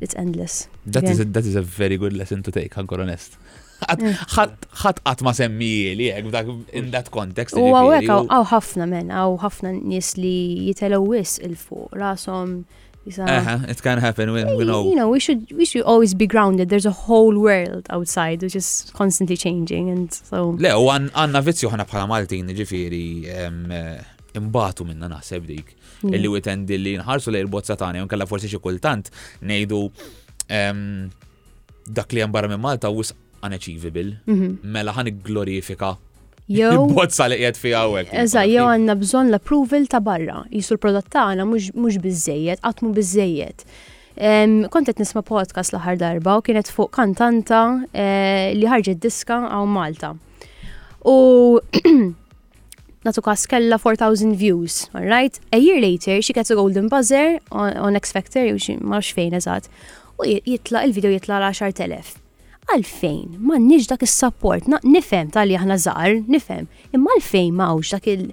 it's 0.02 0.16
endless. 0.16 0.68
That 0.86 1.04
is, 1.06 1.20
a, 1.20 1.26
that 1.26 1.46
is 1.46 1.56
a 1.56 1.62
very 1.62 1.98
good 1.98 2.14
lesson 2.20 2.42
to 2.48 2.52
take, 2.58 2.74
għankor 2.76 3.04
onest. 3.06 3.38
ħat 3.86 5.02
għat 5.08 5.22
ma 5.28 5.34
semmi 5.36 5.72
li 6.00 6.08
għek 6.08 6.54
in 6.80 6.92
that 6.92 7.12
context. 7.12 7.56
U 7.60 7.68
għawek 7.76 8.08
għaw 8.10 8.46
ħafna 8.52 8.88
men, 8.92 9.12
għaw 9.12 9.36
ħafna 9.44 9.74
nis 9.80 10.16
li 10.20 10.36
jitelawis 10.70 11.38
il-fuq 11.46 11.96
rasom. 12.02 12.66
Uh-huh, 13.06 13.60
it 13.70 13.84
can 13.84 14.00
happen 14.00 14.32
when 14.34 14.48
we 14.58 14.64
know. 14.66 14.90
You 14.90 14.96
know, 14.96 15.08
we 15.10 15.20
should 15.20 15.52
we 15.52 15.64
should 15.64 15.84
always 15.84 16.16
be 16.16 16.26
grounded. 16.26 16.70
There's 16.70 16.88
a 16.88 16.96
whole 17.06 17.38
world 17.38 17.86
outside 17.92 18.42
which 18.42 18.56
is 18.56 18.90
constantly 18.96 19.38
changing 19.38 19.92
and 19.94 20.10
so. 20.14 20.56
Le, 20.58 20.72
u 20.74 20.90
għanna 20.96 21.44
vizzju 21.46 21.70
ħana 21.76 21.86
bħala 21.92 22.08
Maltin 22.10 22.50
ġifiri 22.58 23.04
eh, 23.30 24.40
imbatu 24.40 24.88
minna 24.90 25.06
naħseb 25.12 25.46
dik. 25.52 25.76
Mhmm. 26.06 26.14
illi 26.18 26.28
witend 26.32 26.70
li 26.70 26.96
nħarsu 27.00 27.34
lej 27.34 27.48
bozza 27.52 27.78
tagħna 27.80 28.04
un 28.06 28.10
kella 28.12 28.28
forsi 28.30 28.50
xi 28.52 28.60
kultant 28.64 29.12
ngħidu 29.42 29.80
ehm, 30.54 31.08
dak 31.98 32.14
li 32.16 32.22
hemm 32.24 32.34
barra 32.36 32.50
minn 32.52 32.62
Malta 32.64 32.92
wis 32.94 33.14
unachievable, 33.46 34.18
mhm. 34.26 34.58
mela 34.64 34.94
ħan 34.96 35.12
glorifika 35.26 35.96
Jow. 36.46 36.84
Bozza 36.94 37.26
li 37.26 37.40
qiegħed 37.40 37.56
fiha 37.58 37.80
hawnhekk. 37.82 38.12
Eża, 38.22 38.44
jow 38.46 38.68
għandna 38.70 38.94
bżonn 39.02 39.32
l-approval 39.32 39.88
ta' 39.90 39.98
barra. 40.06 40.44
Jisu 40.54 40.76
l-prodott 40.76 41.08
tagħna 41.10 41.48
mhux 41.50 41.72
mux 41.74 41.98
bizzejiet, 42.04 42.60
għatmu 42.62 42.92
bizzejiet. 42.94 43.64
Ehm, 44.16 44.54
kont 44.72 44.86
qed 44.92 45.02
nisma' 45.02 45.24
podcast 45.26 45.74
l-aħħar 45.74 45.98
darba 46.04 46.36
u 46.38 46.44
kienet 46.46 46.70
fuq 46.70 46.94
kantanta 47.00 47.64
eh, 47.98 48.54
li 48.60 48.70
ħarġet 48.70 49.02
diska 49.08 49.40
għaw 49.48 49.66
Malta. 49.74 50.12
U 51.10 51.18
natu 53.06 53.22
kas 53.24 53.44
kella 53.52 53.78
4,000 53.80 54.36
views, 54.36 54.90
alright? 54.96 55.40
A 55.54 55.58
year 55.58 55.80
later, 55.80 56.22
she 56.22 56.34
gets 56.34 56.50
a 56.50 56.56
golden 56.56 56.88
buzzer 56.88 57.40
on, 57.52 57.78
on 57.88 57.96
X 58.00 58.12
Factor, 58.16 58.44
u 58.50 58.58
xi 58.66 58.76
marx 58.94 59.14
fejn 59.16 59.36
eżatt, 59.40 59.70
u 60.20 60.26
jitla 60.34 60.82
il-video 60.90 61.12
jitla 61.14 61.38
l-10,000. 61.44 62.16
Għalfejn, 62.74 63.36
ma 63.46 63.60
nix 63.62 63.86
dak 63.92 64.06
il-support, 64.08 64.66
nifem 64.90 65.30
tal-li 65.34 65.54
aħna 65.60 65.78
zar, 65.86 66.14
nifem, 66.26 66.66
imma 66.98 67.14
għalfejn 67.20 67.62
ux 67.70 67.96
dak 67.98 68.12
il- 68.16 68.30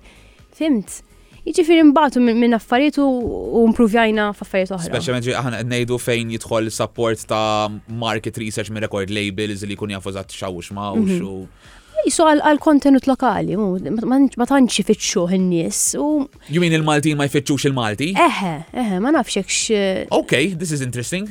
fimt, 0.58 1.02
Iġifir 1.42 1.80
imbatu 1.82 2.20
minn 2.22 2.54
affarijiet 2.54 3.00
u 3.02 3.64
impruvjajna 3.66 4.28
f'affarijiet 4.30 4.76
oħra. 4.76 4.86
Speċjalment 4.92 5.26
aħna 5.40 5.62
ngħidu 5.72 5.96
fejn 5.98 6.30
jidħol 6.36 6.70
support 6.70 7.24
ta' 7.26 7.66
market 7.90 8.38
research 8.38 8.70
minn 8.70 8.84
record 8.86 9.10
labels 9.10 9.64
li 9.66 9.74
jkun 9.74 9.90
jafu 9.96 10.12
żatt 10.14 10.36
xawx 10.38 10.70
mhm. 10.70 11.18
u 11.26 11.40
jisu 12.06 12.24
għal-kontenut 12.30 13.06
lokali, 13.08 13.56
ma 13.56 14.46
tantx 14.48 14.82
ifittxu 14.82 15.26
n-nies. 15.38 15.82
You 15.94 16.60
mean 16.62 16.74
il-Malti 16.78 17.14
ma 17.18 17.26
jfittxux 17.28 17.68
il-Malti? 17.70 18.10
Eħe, 18.18 18.52
eħe, 18.72 18.98
ma 19.02 19.12
nafxekx. 19.18 19.62
Eh, 19.76 20.04
ok, 20.10 20.54
this 20.58 20.72
is 20.72 20.82
interesting. 20.82 21.30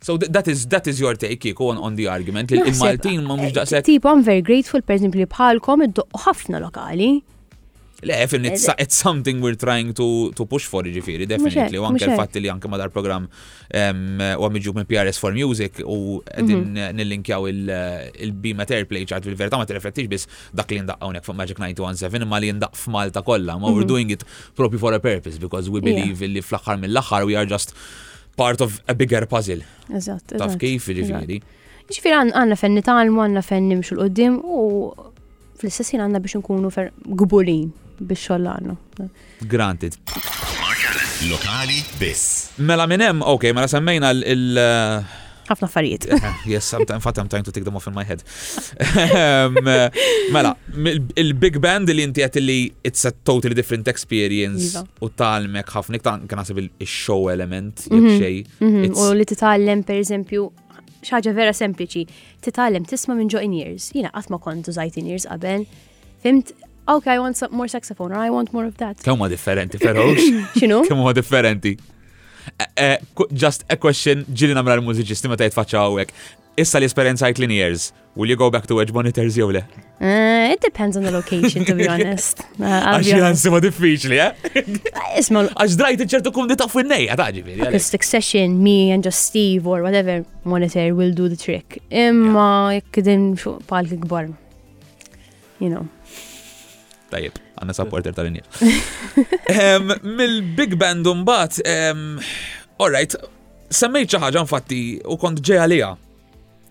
So 0.00 0.16
that 0.16 0.46
is 0.46 0.68
that 0.70 0.86
is 0.86 1.00
your 1.02 1.16
take 1.18 1.40
kiko 1.42 1.72
on, 1.72 1.78
on 1.82 1.96
the 1.96 2.06
argument. 2.08 2.52
Il-Maltin 2.54 3.24
ma 3.26 3.34
mhux 3.36 3.50
eh, 3.52 3.56
daqshekk. 3.60 3.88
Tipo, 3.88 4.12
I'm 4.12 4.22
very 4.24 4.42
grateful, 4.42 4.80
per 4.82 4.94
esempio, 4.98 5.26
bħalkom 5.32 5.88
id 5.88 6.00
ħafna 6.26 6.60
lokali. 6.64 7.16
Le, 8.00 8.12
it's, 8.46 8.68
it's 8.78 8.94
something 8.96 9.40
we're 9.40 9.56
trying 9.56 9.92
to, 9.94 10.30
to 10.36 10.46
push 10.46 10.66
for, 10.70 10.82
ġifiri, 10.86 11.26
definitely. 11.26 11.80
U 11.82 11.86
anke 11.88 12.06
l 12.06 12.12
fat 12.14 12.36
li 12.38 12.46
anke 12.52 12.70
madar 12.70 12.92
program 12.94 13.24
u 13.26 14.44
għamġu 14.46 14.74
minn 14.76 14.86
PRS 14.86 15.18
for 15.18 15.34
Music 15.34 15.80
u 15.82 16.20
għedin 16.22 16.60
mhm. 16.60 16.94
nil-linkjaw 16.94 17.48
il-bima 17.50 18.62
eh, 18.68 18.74
Airplay 18.76 19.02
ċart 19.02 19.26
fil-verta 19.26 19.58
ma 19.58 19.66
t-reflettix 19.66 20.10
bis 20.12 20.28
dak 20.54 20.70
li 20.70 20.78
ndaqqa 20.84 21.10
unek 21.10 21.26
fuq 21.26 21.38
Magic 21.40 21.58
917 21.58 22.22
imma 22.22 22.38
li 22.44 22.52
ndaqq 22.60 22.78
f'Malta 22.84 23.24
kollha. 23.26 23.56
Ma 23.58 23.66
we're 23.72 23.82
mhm. 23.82 23.90
doing 23.90 24.14
it 24.14 24.22
propi 24.54 24.78
for 24.78 24.94
a 24.94 25.02
purpose 25.02 25.42
because 25.42 25.66
we 25.68 25.82
believe 25.82 26.22
li 26.22 26.38
fl-axar 26.44 26.78
mill-axar 26.78 27.26
we 27.26 27.34
are 27.34 27.48
just 27.50 27.74
part 28.38 28.62
of 28.62 28.78
a 28.86 28.94
bigger 28.94 29.26
puzzle. 29.26 29.66
Eżatt. 29.90 30.36
Taf 30.38 30.54
kif, 30.62 30.86
ġifiri. 31.02 31.40
Ġifiri 31.90 32.14
għanna 32.30 32.62
fenn 32.62 32.78
nitalmu, 32.78 33.26
għanna 33.26 33.42
fenn 33.42 33.66
nimxu 33.74 33.98
l-qoddim 33.98 34.38
u 34.46 34.62
fl-istessin 35.58 36.06
għanna 36.06 36.22
biex 36.22 36.38
nkunu 36.44 36.70
fer 36.78 36.92
gbulin 37.24 37.68
biex 38.00 38.22
xollanu. 38.28 38.76
Granted. 39.40 39.92
Lokali 41.30 41.82
biss. 42.00 42.52
Mela 42.62 42.86
minn 42.86 43.02
hemm, 43.02 43.22
ok, 43.26 43.50
mela 43.52 43.66
semmejna 43.68 44.10
il- 44.12 44.56
eh, 44.58 45.04
ħafna 45.48 45.64
affarijiet. 45.68 46.04
Yes, 46.46 46.72
in 46.74 46.86
fact 47.00 47.18
I'm 47.18 47.28
trying 47.28 47.42
to 47.42 47.50
take 47.52 47.64
them 47.64 47.74
off 47.74 47.86
in 47.88 47.94
my 47.94 48.04
head. 48.04 48.22
Ehm, 48.78 49.56
eh, 49.66 49.90
mela, 50.32 50.54
il-big 51.16 51.58
band 51.60 51.88
li 51.88 52.02
inti 52.04 52.20
għet 52.22 52.40
li 52.42 52.72
it's 52.84 53.04
a 53.06 53.10
totally 53.10 53.54
different 53.54 53.88
experience 53.88 54.74
iva. 54.76 54.84
u 55.00 55.08
talmek 55.08 55.66
ħafna 55.72 55.96
iktar 55.98 56.22
kan 56.28 56.38
nasib 56.42 56.58
il-show 56.62 57.28
element 57.32 57.88
jek 57.90 57.98
mhm, 57.98 58.22
xej. 58.22 58.40
Mhm, 58.60 58.94
u 58.94 59.10
li 59.16 59.24
titgħallem 59.32 59.84
per 59.88 59.96
eżempju 59.98 60.48
xaġa 61.08 61.32
vera 61.34 61.50
sempliċi, 61.54 62.06
titgħallem 62.44 62.86
tisma' 62.90 63.16
minn 63.16 63.28
ġo 63.32 63.42
in 63.42 63.52
years. 63.56 63.90
Jiena 63.96 64.10
qatt 64.14 64.30
ma 64.30 64.38
kont 64.42 64.68
użajt 64.70 64.98
in 65.00 65.06
years 65.10 65.26
qabel. 65.30 65.66
Fimt, 66.22 66.50
okay, 66.88 67.12
I 67.14 67.18
want 67.18 67.36
some 67.36 67.52
more 67.54 67.68
saxophone, 67.68 68.12
or 68.12 68.18
I 68.18 68.30
want 68.30 68.52
more 68.52 68.64
of 68.66 68.76
that. 68.78 68.96
Kemma 68.98 69.28
differenti, 69.28 69.78
ferox. 69.78 70.22
Xinu? 70.58 70.82
Kemma 70.86 71.12
differenti. 71.14 71.76
Eh, 72.58 72.64
eh, 72.76 72.96
just 73.32 73.64
a 73.68 73.76
question, 73.76 74.24
ġili 74.32 74.56
namra 74.56 74.78
l-mużiċisti 74.80 75.34
tajt 75.36 75.52
faċa 75.56 75.82
għawek. 75.84 76.14
Issa 76.58 76.80
l-esperienza 76.80 77.28
għajt 77.28 77.38
linears, 77.44 77.90
will 78.18 78.30
you 78.32 78.36
go 78.40 78.48
back 78.50 78.66
to 78.66 78.74
wedge 78.78 78.90
monitors 78.96 79.36
jew 79.38 79.50
le? 79.54 79.60
Eh, 80.00 80.54
it 80.54 80.64
depends 80.64 80.96
on 80.96 81.04
the 81.06 81.12
location, 81.12 81.64
to 81.68 81.76
be 81.78 81.86
honest. 81.92 82.40
Uh, 82.58 82.64
Għax 82.64 83.12
jgħansi 83.18 83.44
sima 83.46 83.60
diffiċli, 83.62 84.18
eh? 84.24 84.56
Isma. 85.20 85.44
Għax 85.54 85.76
drajt 85.78 86.06
ċertu 86.16 86.32
kum 86.34 86.48
nitaq 86.50 86.72
finnej, 86.72 87.06
għataġi. 87.12 87.44
Acoustic 87.68 88.02
session, 88.08 88.56
me 88.64 88.90
and 88.96 89.06
just 89.06 89.28
Steve 89.30 89.68
or 89.68 89.84
whatever 89.86 90.24
monitor 90.44 90.88
will 90.98 91.14
do 91.14 91.28
the 91.30 91.38
trick. 91.38 91.78
Imma 91.92 92.72
jekk 92.80 93.04
din 93.10 93.28
palk 93.68 93.94
gbar. 94.08 94.32
You 95.60 95.70
know. 95.74 95.86
Tajib, 97.08 97.38
għanna 97.56 97.74
supporter 97.76 98.14
tal-inja. 98.16 98.44
Mill-Big 100.18 100.74
Band 100.80 101.08
umbat, 101.08 101.58
alright, 102.80 103.16
semmejt 103.72 104.14
ċaħġa 104.14 104.44
nfatti 104.44 104.80
u 105.08 105.16
kont 105.20 105.40
ġeja 105.44 105.64
lija 105.72 105.92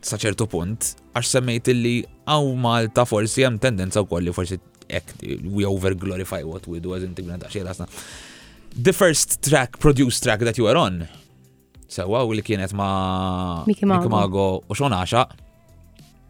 saċertu 0.08 0.45
punt, 0.50 0.91
għax 1.17 1.32
semmejt 1.38 1.71
illi 1.73 1.95
għaw 2.30 2.52
Malta 2.62 3.04
forsi 3.10 3.43
jem 3.43 3.58
tendenza 3.60 4.04
u 4.04 4.08
kolli 4.08 4.32
forsi 4.34 4.60
ek, 4.88 5.15
we 5.52 5.65
over 5.67 5.95
glorify 6.00 6.43
what 6.47 6.67
we 6.69 6.80
do 6.84 6.93
as 6.95 7.04
integrant 7.08 7.43
għaxie 7.47 7.65
lasna. 7.65 7.89
The 8.78 8.93
first 8.93 9.39
track, 9.41 9.80
produced 9.82 10.21
track 10.23 10.45
that 10.45 10.58
you 10.62 10.69
are 10.69 10.78
on, 10.78 11.02
sewa 11.89 12.21
u 12.28 12.34
li 12.38 12.45
kienet 12.45 12.76
ma 12.78 13.63
Mickey 13.67 13.88
Mago 13.89 14.50
u 14.67 14.78
xonaxa. 14.78 15.26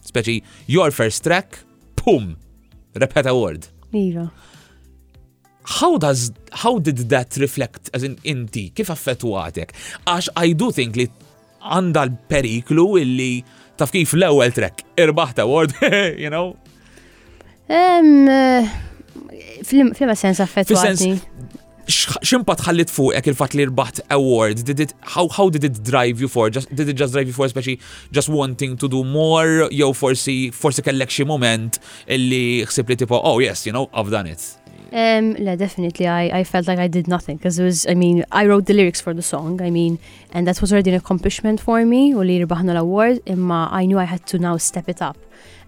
speċi 0.07 0.41
your 0.71 0.91
first 0.95 1.19
track, 1.27 1.59
pum, 1.99 2.37
repeta 2.95 3.35
word. 3.35 3.67
Iva. 3.97 4.31
How 5.63 5.97
does 5.97 6.31
how 6.51 6.79
did 6.79 6.97
that 7.09 7.35
reflect 7.37 7.89
as 7.93 8.03
in 8.07 8.15
inti 8.31 8.63
kif 8.79 8.91
affettuatek? 8.93 9.73
Għax 10.07 10.29
I 10.45 10.53
do 10.61 10.69
think 10.77 10.95
li 11.01 11.07
għanda 11.67 12.05
l-periklu 12.07 12.85
illi 13.01 13.31
taf 13.79 13.91
kif 13.91 14.13
l-ewwel 14.15 14.53
trek 14.55 14.85
irbaħta 15.03 15.43
award, 15.43 15.75
you 16.17 16.31
know? 16.31 16.53
Um, 17.67 18.29
uh, 18.31 18.75
Fil-ma 19.67 20.15
sens 20.15 20.39
affettwatni 20.39 21.17
ximpat 21.87 22.61
ħallit 22.67 22.91
fuqek 22.91 23.31
il-fat 23.31 23.55
li 23.55 23.65
rbaħt 23.69 24.03
award? 24.13 24.63
Did 24.67 24.83
it, 24.83 24.93
how, 25.15 25.27
how 25.31 25.49
did 25.49 25.63
it 25.63 25.81
drive 25.83 26.19
you 26.21 26.27
for? 26.27 26.49
Just, 26.49 26.73
did 26.75 26.89
it 26.89 26.97
just 26.99 27.13
drive 27.13 27.27
you 27.27 27.33
for 27.33 27.45
especially 27.45 27.79
just 28.11 28.27
wanting 28.29 28.75
to 28.77 28.89
do 28.89 29.03
more? 29.05 29.69
Jew 29.71 29.93
forsi 29.95 30.37
forsi 30.53 30.83
kellek 30.83 31.11
xie 31.13 31.25
moment 31.25 31.79
illi 32.11 32.61
xsib 32.67 32.89
li 32.91 32.97
tipo, 32.97 33.19
oh 33.23 33.39
yes, 33.39 33.65
you 33.65 33.71
know, 33.73 33.89
I've 33.93 34.09
done 34.11 34.27
it. 34.27 34.43
Um, 34.93 35.35
yeah, 35.37 35.55
definitely. 35.57 36.07
I, 36.07 36.39
I 36.39 36.43
felt 36.45 36.65
like 36.67 36.79
I 36.79 36.87
did 36.87 37.09
nothing 37.09 37.35
because 37.37 37.59
it 37.59 37.63
was, 37.63 37.85
I 37.87 37.93
mean, 37.93 38.23
I 38.31 38.45
wrote 38.45 38.67
the 38.67 38.73
lyrics 38.73 39.01
for 39.01 39.13
the 39.13 39.21
song, 39.21 39.61
I 39.61 39.69
mean, 39.69 39.99
and 40.31 40.47
that 40.47 40.61
was 40.61 40.71
already 40.71 40.91
an 40.91 40.95
accomplishment 40.95 41.59
for 41.59 41.83
me, 41.85 42.09
u 42.13 42.23
li 42.23 42.39
rbaħna 42.43 42.71
l-award, 42.75 43.19
imma 43.27 43.67
I 43.71 43.85
knew 43.85 43.99
I 43.99 44.07
had 44.07 44.23
to 44.33 44.39
now 44.39 44.55
step 44.57 44.87
it 44.89 45.01
up. 45.01 45.17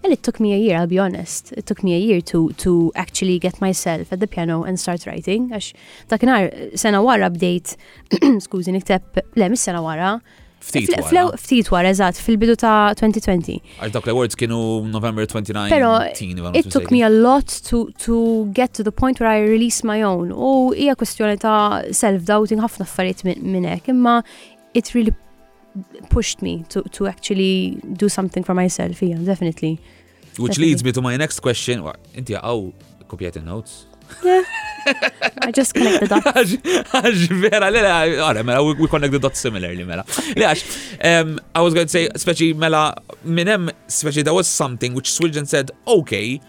And 0.02 0.12
it 0.12 0.22
took 0.22 0.40
me 0.40 0.54
a 0.54 0.56
year, 0.56 0.78
I'll 0.78 0.86
be 0.86 0.98
honest. 0.98 1.52
It 1.52 1.66
took 1.66 1.82
me 1.82 1.94
a 1.94 1.98
year 1.98 2.20
to, 2.22 2.50
to 2.58 2.90
actually 2.94 3.38
get 3.38 3.60
myself 3.60 4.12
at 4.12 4.20
the 4.20 4.26
piano 4.26 4.62
and 4.64 4.78
start 4.80 5.04
writing. 5.06 5.50
Għax 5.52 5.72
ta' 6.08 6.16
dakinar 6.16 6.48
sena 6.80 7.02
wara 7.04 7.28
bdejt, 7.34 7.74
skużi, 8.46 8.72
niktab, 8.72 9.20
le, 9.36 9.50
mis 9.52 9.64
sena 9.68 9.82
wara, 9.84 10.14
Ftit 10.64 11.68
wara. 11.72 11.88
eżat, 11.92 12.16
fil-bidu 12.20 12.56
ta' 12.60 12.94
2020. 12.96 13.58
Għax 13.78 13.94
dak 13.98 14.08
le 14.10 14.14
words 14.16 14.36
kienu 14.40 14.60
November 14.92 15.28
29. 15.28 15.68
Pero, 15.68 15.92
it 16.56 16.70
took 16.72 16.90
me 16.90 17.02
a 17.04 17.10
lot 17.12 17.48
to, 17.68 17.90
to 18.06 18.46
get 18.56 18.72
to 18.74 18.82
the 18.82 18.92
point 18.92 19.20
where 19.20 19.28
I 19.28 19.38
release 19.44 19.84
my 19.84 20.00
own. 20.00 20.32
U 20.32 20.72
hija 20.76 20.96
kwestjoni 20.96 21.38
ta' 21.44 21.90
self-doubting 21.92 22.64
ħafna 22.64 22.88
affarijiet 22.88 23.24
minn 23.44 23.68
hekk, 23.68 23.92
imma 23.92 24.22
it 24.72 24.94
really 24.94 25.12
pushed 26.08 26.42
me 26.42 26.64
to, 26.68 26.82
to 26.96 27.06
actually 27.06 27.80
do 27.92 28.08
something 28.08 28.42
for 28.42 28.54
myself, 28.54 29.02
yeah, 29.02 29.16
definitely. 29.16 29.80
Which 30.36 30.52
definitely. 30.52 30.64
leads 30.66 30.84
me 30.84 30.92
to 30.92 31.02
my 31.02 31.16
next 31.16 31.40
question. 31.40 31.80
Inti 32.14 32.36
għaw 32.40 32.66
kopjati 33.10 33.42
notes? 33.44 33.86
Yeah. 34.24 34.42
I 35.42 35.50
just 35.54 35.74
connect 35.76 36.08
the 36.08 36.08
dots. 36.08 36.54
Għax 36.98 37.26
vera, 37.42 37.68
le, 37.70 37.82
le, 37.84 37.90
għara, 38.24 38.42
mela, 38.46 38.62
we 38.64 38.88
connect 38.88 39.12
the 39.12 39.20
dots 39.22 39.38
similarly, 39.46 39.84
mela. 39.86 40.02
Le, 40.40 40.48
għax, 40.48 41.02
I 41.54 41.60
was 41.62 41.74
going 41.76 41.86
to 41.86 41.94
say, 41.94 42.06
speċi, 42.08 42.52
mela, 42.58 42.94
minem, 43.28 43.68
speċi, 43.88 44.24
there 44.26 44.34
was 44.34 44.48
something 44.50 44.94
which 44.94 45.10
Swilgen 45.12 45.46
said, 45.46 45.70
okay, 45.86 46.40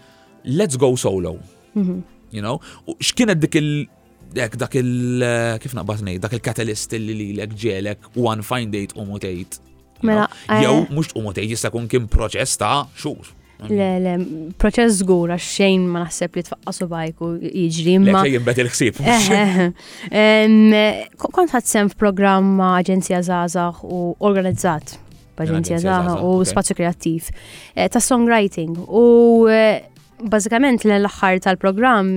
let's 0.44 0.76
go 0.80 0.96
solo. 0.96 1.38
Mm 1.76 1.84
-hmm. 1.86 2.00
You 2.32 2.40
know, 2.42 2.60
xkienet 3.02 3.40
dik 3.44 3.54
il- 3.54 3.88
dek 4.32 4.56
dak 4.56 4.74
il- 4.76 5.22
eh, 5.22 5.58
kif 5.60 5.74
naqbad 5.76 6.02
ngħid 6.02 6.20
dak 6.24 6.32
il-katalist 6.32 6.92
li 6.98 7.14
lilek 7.20 7.52
ġelek 7.52 8.16
one 8.16 8.42
fajn 8.42 8.70
date 8.70 8.96
u 8.96 9.04
mutejt. 9.04 9.58
Mela. 10.02 10.28
Jew 10.48 10.76
eh, 10.82 10.94
mhux 10.94 11.12
u 11.14 11.20
mutejt 11.22 11.48
jista' 11.50 11.70
jkun 11.70 11.88
kien 11.88 12.08
proċess 12.08 12.58
ta' 12.58 12.86
xhur. 12.96 13.28
Le, 13.68 13.90
le, 14.02 14.12
proċess 14.58 14.96
żgur 15.04 15.30
għax 15.30 15.48
xejn 15.56 15.86
ma 15.86 16.00
naħseb 16.04 16.34
li 16.34 16.42
tfaqqasu 16.42 16.88
bajku 16.90 17.28
jiġri. 17.42 17.98
Ma 18.10 18.22
xejn 18.26 18.42
bet 18.48 18.58
il-ħsieb. 18.64 18.98
Eh, 20.10 20.48
Kont 21.18 21.50
ħadd 21.52 21.66
sem 21.68 21.88
f'programma 21.92 22.56
ma' 22.58 22.72
Aġenzija 22.80 23.20
Zazax 23.22 23.84
u 23.86 24.16
organizzat 24.28 24.96
b'Aġenzija 25.38 25.78
Zazax 25.84 26.18
u 26.26 26.42
Spazju 26.48 26.74
Kreattiv 26.76 27.28
ta' 27.74 28.02
songwriting 28.02 28.80
u 28.90 29.06
bażikament 30.34 30.82
l-aħħar 30.88 31.38
tal-programm 31.46 32.16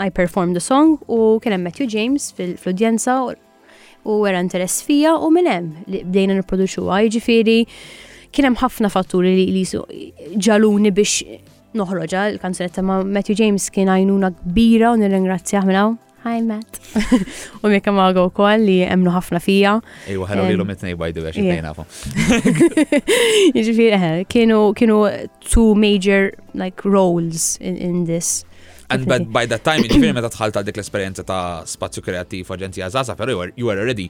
I 0.00 0.10
performed 0.10 0.54
the 0.54 0.60
song 0.60 0.88
u 1.10 1.18
kien 1.42 1.52
hemm 1.54 1.64
Matthew 1.66 1.88
James 1.94 2.26
fil-udjenza 2.36 3.14
u 4.06 4.18
wera 4.22 4.40
interess 4.44 4.78
fija 4.86 5.14
u 5.26 5.30
minn 5.36 5.48
hemm 5.50 5.72
li 5.90 6.02
bdejna 6.06 6.36
nipproduċuha. 6.38 7.00
Jiġifieri 7.08 7.56
kien 8.32 8.46
hemm 8.46 8.58
ħafna 8.62 8.90
fatturi 8.94 9.32
li 9.56 9.64
ġaluni 10.46 10.94
biex 10.94 11.24
noħroġa 11.78 12.28
l-kanzunetta 12.34 12.84
ma' 12.86 13.00
Matthew 13.02 13.40
James 13.42 13.66
kien 13.74 13.90
għajnuna 13.92 14.30
kbira 14.38 14.94
u 14.94 15.00
nirringrazzjah 15.02 15.66
minn 15.68 15.80
hawn. 15.82 15.98
Hi 16.24 16.40
Matt. 16.46 16.78
U 17.64 17.70
mi 17.70 17.78
kemm 17.82 17.98
għagħu 18.02 18.22
wkoll 18.30 18.64
li 18.66 18.78
emnu 18.86 19.10
ħafna 19.14 19.40
fija. 19.42 19.74
Ejwa, 20.10 20.26
ħalu 20.30 20.46
li 20.48 20.56
l-lum 20.56 20.72
nej 20.82 20.96
bajdu 20.98 21.22
għax 21.24 21.38
jtnejnafu. 21.38 21.86
Jiġifieri, 23.54 23.94
eh, 23.96 24.26
kienu 24.30 24.62
two 25.46 25.72
major 25.74 26.32
like 26.58 26.82
roles 26.86 27.56
in, 27.60 27.76
in 27.78 28.04
this 28.10 28.42
And 28.90 29.06
but 29.06 29.30
by 29.30 29.44
that 29.46 29.64
time, 29.68 29.84
ġifiri 29.84 30.14
meta 30.16 30.28
tħalt 30.32 30.56
għal 30.56 30.68
dik 30.70 30.78
l-esperienza 30.78 31.24
ta' 31.30 31.40
uh, 31.60 31.66
spazju 31.68 32.02
kreativ 32.06 32.52
aġenzija 32.54 32.88
Zaza, 32.94 33.16
pero 33.18 33.34
you 33.56 33.68
were 33.68 33.76
already 33.82 34.06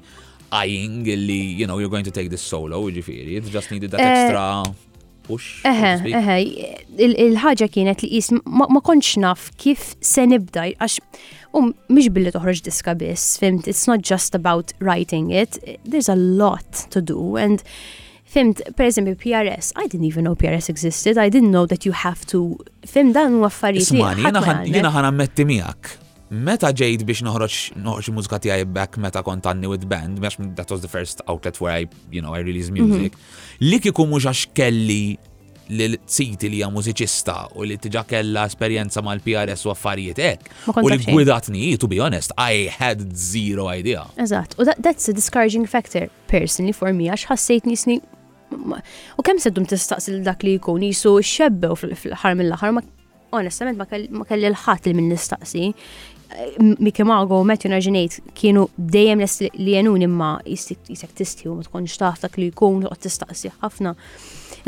eyeing 0.55 1.03
li, 1.09 1.39
you 1.59 1.67
know, 1.67 1.81
you're 1.83 1.91
going 1.91 2.07
to 2.07 2.15
take 2.15 2.31
this 2.31 2.43
solo, 2.47 2.79
ġifiri, 2.95 3.41
it 3.41 3.51
just 3.57 3.73
needed 3.75 3.91
that 3.91 4.05
eh, 4.07 4.15
extra 4.15 5.11
push. 5.27 5.65
Eħe, 5.67 6.39
il-ħagġa 7.11 7.69
kienet 7.75 8.05
li 8.07 8.13
jis 8.21 8.31
ma 8.47 8.81
konċ 8.91 9.19
naf 9.27 9.51
kif 9.61 9.97
se 9.99 10.25
nibda, 10.31 10.69
għax 10.79 11.01
um, 11.59 11.73
mhix 11.91 12.13
billi 12.17 12.31
toħroġ 12.37 12.63
diska 12.71 12.95
biss, 13.03 13.35
fimt, 13.43 13.67
it's 13.69 13.89
not 13.91 14.01
just 14.15 14.39
about 14.39 14.73
writing 14.81 15.33
it, 15.35 15.59
there's 15.83 16.09
a 16.13 16.17
lot 16.43 16.87
to 16.95 17.03
do, 17.03 17.35
and 17.37 17.67
Fimt, 18.31 18.63
per 18.77 18.85
esempio, 18.87 19.15
PRS, 19.15 19.73
I 19.83 19.87
didn't 19.89 20.05
even 20.07 20.25
know 20.25 20.35
PRS 20.35 20.69
existed, 20.69 21.17
I 21.17 21.31
didn't 21.31 21.51
know 21.51 21.65
that 21.65 21.83
you 21.87 21.93
have 21.95 22.21
to, 22.33 22.59
fim 22.87 23.13
dan 23.13 23.33
u 23.39 23.45
affarijiet. 23.49 23.97
Ismani, 23.97 24.69
jina 24.75 24.91
ħan 24.93 25.09
ammetti 25.09 25.47
miak. 25.49 25.95
Meta 26.29 26.69
ġejt 26.77 27.07
biex 27.09 27.23
noħroġ 27.25 27.57
noħroġ 27.81 28.11
mużika 28.13 28.39
tiegħi 28.45 28.67
back 28.69 28.99
meta 29.01 29.23
kont 29.25 29.49
with 29.73 29.87
band, 29.89 30.19
mex 30.21 30.37
that 30.57 30.69
was 30.71 30.81
the 30.83 30.89
first 30.97 31.23
outlet 31.27 31.59
where 31.61 31.73
I, 31.73 31.89
you 32.13 32.21
know, 32.21 32.35
I 32.35 32.41
released 32.45 32.71
mhm. 32.73 32.85
music. 32.89 33.17
Li 33.61 33.79
kieku 33.81 34.05
mhux 34.05 34.27
għax 34.29 34.45
kelli 34.53 35.01
l-siti 35.71 36.49
li 36.49 36.57
hija 36.61 36.69
mużiċista 36.73 37.47
u 37.57 37.63
li 37.65 37.77
kella 37.81 38.05
kellha 38.09 38.45
esperjenza 38.49 39.01
mal-PRS 39.05 39.65
u 39.69 39.73
affarijiet 39.73 40.19
hekk. 40.25 40.53
U 40.83 40.87
li 40.89 41.01
gwidatni, 41.05 41.65
to 41.79 41.89
be 41.89 41.97
honest, 41.99 42.33
I 42.37 42.69
had 42.79 43.01
zero 43.17 43.69
idea. 43.73 44.05
Eżatt, 44.19 44.55
u 44.61 44.69
that's 44.83 45.09
a 45.09 45.15
discouraging 45.15 45.67
factor 45.67 46.09
personally 46.27 46.73
for 46.77 46.93
me 46.93 47.09
għax 47.09 47.33
ħassejt 47.33 47.65
nisni. 47.73 48.01
U 49.19 49.23
kemm 49.25 49.41
seddum 49.43 49.67
tistaqsil 49.69 50.23
dak 50.27 50.43
li 50.47 50.57
jkun 50.59 50.85
jisu 50.87 51.17
xebbew 51.25 51.77
fl-ħar 51.97 52.37
mill 52.39 52.55
ħar 52.59 52.73
ma 52.77 52.83
onestament 53.37 53.81
ma 53.81 53.89
kelli 54.29 54.49
l 54.49 54.57
ħat 54.65 54.89
li 54.89 54.95
minn 54.99 55.11
nistaqsi. 55.13 55.71
Miki 56.61 57.07
Mago, 57.09 57.39
Matthew 57.49 57.71
Narġinejt, 57.73 58.19
kienu 58.37 58.67
dejjem 58.77 59.23
li 59.57 59.73
jenun 59.73 60.03
imma 60.05 60.33
jisek 60.49 61.15
tisti 61.17 61.49
u 61.49 61.57
ma 61.59 61.65
tkunx 61.67 61.97
taf 62.01 62.21
dak 62.25 62.37
li 62.41 62.51
jkun 62.53 62.85
u 62.89 62.97
tistaqsi 63.01 63.53
ħafna. 63.63 63.95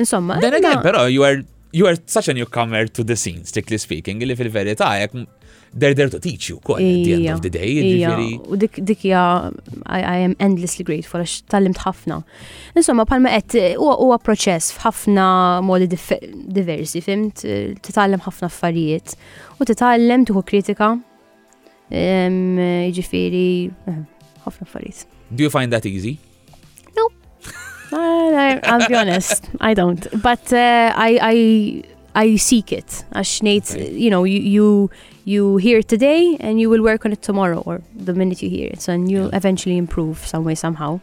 Insomma. 0.01 0.39
Dan 0.45 0.57
again, 0.61 0.81
però 0.85 1.07
you 1.09 1.25
are 1.25 1.45
you 1.73 1.87
are 1.89 1.97
such 2.07 2.29
a 2.29 2.35
newcomer 2.37 2.87
to 2.89 3.05
the 3.05 3.15
scene, 3.17 3.45
strictly 3.47 3.79
speaking, 3.81 4.19
li 4.27 4.35
fil-verità, 4.37 4.89
they're 5.73 5.95
there 5.95 6.09
to 6.09 6.19
teach 6.19 6.49
you 6.49 6.59
kol 6.65 6.77
at 6.77 6.81
the 6.81 7.13
end 7.15 7.29
of 7.35 7.43
the 7.43 7.51
day. 7.51 7.71
U 7.71 8.57
dik 8.59 9.03
ja, 9.05 9.51
I 9.87 10.17
am 10.27 10.35
endlessly 10.41 10.85
grateful 10.85 11.23
għax 11.23 11.35
tal-limt 11.53 11.79
ħafna. 11.85 12.21
Insomma, 12.77 13.07
palma 13.09 13.31
qed 13.37 13.77
huwa 13.79 14.19
proċess 14.27 14.75
ħafna 14.85 15.29
modi 15.67 15.89
diversi, 15.91 17.03
fimt, 17.05 17.45
t-tallim 17.87 18.23
ħafna 18.25 18.51
affarijiet 18.51 19.15
u 19.61 19.69
t-tallim 19.71 20.27
tuħu 20.29 20.43
kritika. 20.51 20.95
Ġifieri 21.91 23.47
ehm, 23.69 24.03
ħafna 24.47 24.67
affarijiet. 24.69 25.07
Do 25.31 25.45
you 25.47 25.51
find 25.51 25.73
that 25.73 25.87
easy? 25.87 26.19
No. 26.97 27.07
I'll 27.93 28.87
be 28.89 28.95
honest, 28.95 29.49
I 29.61 29.75
don't. 29.75 30.07
But 30.23 30.53
uh, 30.53 30.93
I, 30.97 31.19
I 31.83 31.85
I 32.23 32.37
seek 32.37 32.73
it. 32.75 33.05
Għax 33.15 33.33
nejt, 33.47 33.69
you 33.95 34.11
know, 34.11 34.25
you, 34.25 34.41
you 34.43 34.69
you 35.25 35.57
hear 35.59 35.79
it 35.79 35.89
today 35.89 36.37
and 36.41 36.61
you 36.61 36.71
will 36.71 36.83
work 36.83 37.05
on 37.05 37.13
it 37.13 37.23
tomorrow 37.23 37.59
or 37.67 37.83
the 37.95 38.13
minute 38.15 38.43
you 38.43 38.51
hear 38.51 38.69
it. 38.73 38.81
So 38.81 38.93
and 38.93 39.11
you'll 39.11 39.29
yeah. 39.31 39.37
eventually 39.37 39.77
improve 39.77 40.19
some 40.27 40.45
way 40.45 40.55
somehow. 40.55 41.01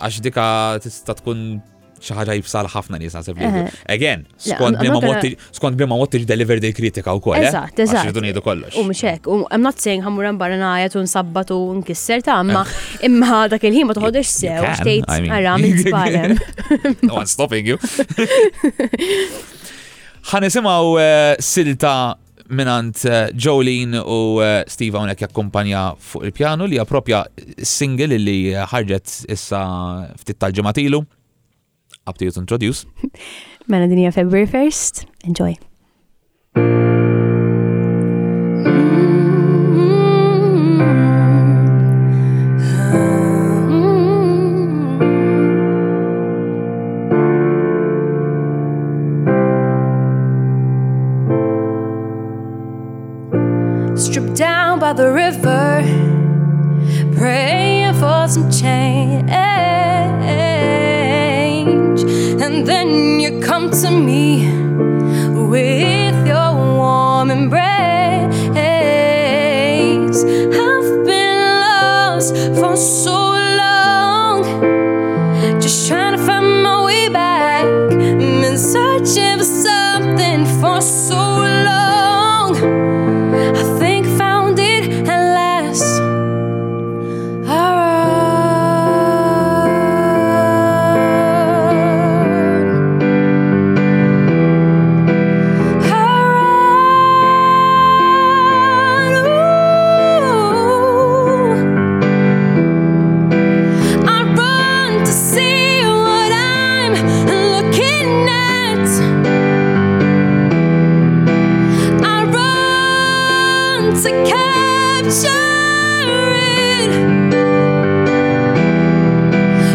Għax 0.00 0.18
dika 0.20 0.44
tista 0.84 1.14
tkun 1.16 1.60
xaħġa 2.04 2.34
jibsal 2.36 2.66
ħafna 2.68 2.98
nisa 3.00 3.22
sebbi. 3.24 3.48
Again, 3.88 4.26
skont 4.38 4.76
bima 5.80 5.94
motti, 5.96 6.20
deliver 6.28 6.60
dei 6.60 6.74
kritika 6.76 7.14
u 7.16 7.22
koll. 7.24 7.38
Eh? 7.40 7.46
Eżat, 7.48 7.80
eżat. 7.80 8.02
Xidun 8.10 8.26
jidu 8.28 8.42
kollox. 8.44 8.74
U 8.76 8.84
mxek, 8.90 9.28
u 9.32 9.38
I'm 9.48 9.64
not 9.64 9.80
saying 9.80 10.04
ħamur 10.04 10.28
barra 10.40 10.58
najat 10.60 10.98
un 11.00 11.08
sabbat 11.08 11.52
u 11.56 11.60
nkisser 11.78 12.20
ta' 12.26 12.36
imma 12.44 12.66
imma 13.08 13.40
dak 13.52 13.64
il-ħin 13.70 13.88
ma 13.88 13.96
toħodx 13.96 14.34
sew, 14.42 14.68
xtejt 14.76 15.08
għaram 15.16 15.64
il-tbarem. 15.70 16.36
No 17.08 17.16
one's 17.22 17.32
stopping 17.32 17.64
you. 17.64 17.80
ħanisimaw 20.36 20.84
eh, 20.98 21.34
silta 21.38 21.96
minant 22.50 23.04
eh, 23.04 23.30
Jolene 23.34 24.00
u 24.00 24.38
eh, 24.44 24.60
Steve 24.70 24.98
għonek 25.00 25.24
jakkumpanja 25.26 25.84
fuq 26.02 26.26
il-pjanu 26.28 26.68
li 26.70 26.78
għapropja 26.82 27.24
single 27.66 28.18
li 28.20 28.38
ħarġet 28.54 29.20
issa 29.32 29.62
ftit 30.20 30.40
tal-ġematilu. 30.40 31.02
Up 32.06 32.18
to 32.18 32.24
you 32.26 32.30
to 32.30 32.40
introduce. 32.40 32.86
Mela 33.70 33.88
dinja 33.90 34.12
February 34.14 34.46
1st. 34.46 35.04
Enjoy. 35.26 35.56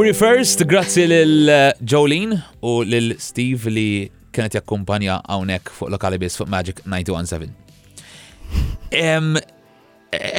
February 0.00 0.14
1st, 0.40 0.58
grazzi 0.70 1.02
lil 1.10 1.48
eh, 1.52 1.72
Jolene 1.84 2.36
u 2.64 2.70
lil 2.88 3.14
Steve 3.20 3.68
li 3.70 4.06
kienet 4.32 4.54
jakkumpanja 4.56 5.18
hawnhekk 5.28 5.68
fuq 5.76 5.90
lokali 5.92 6.16
bis 6.22 6.38
fuq 6.40 6.48
Magic 6.48 6.78
917. 6.86 7.52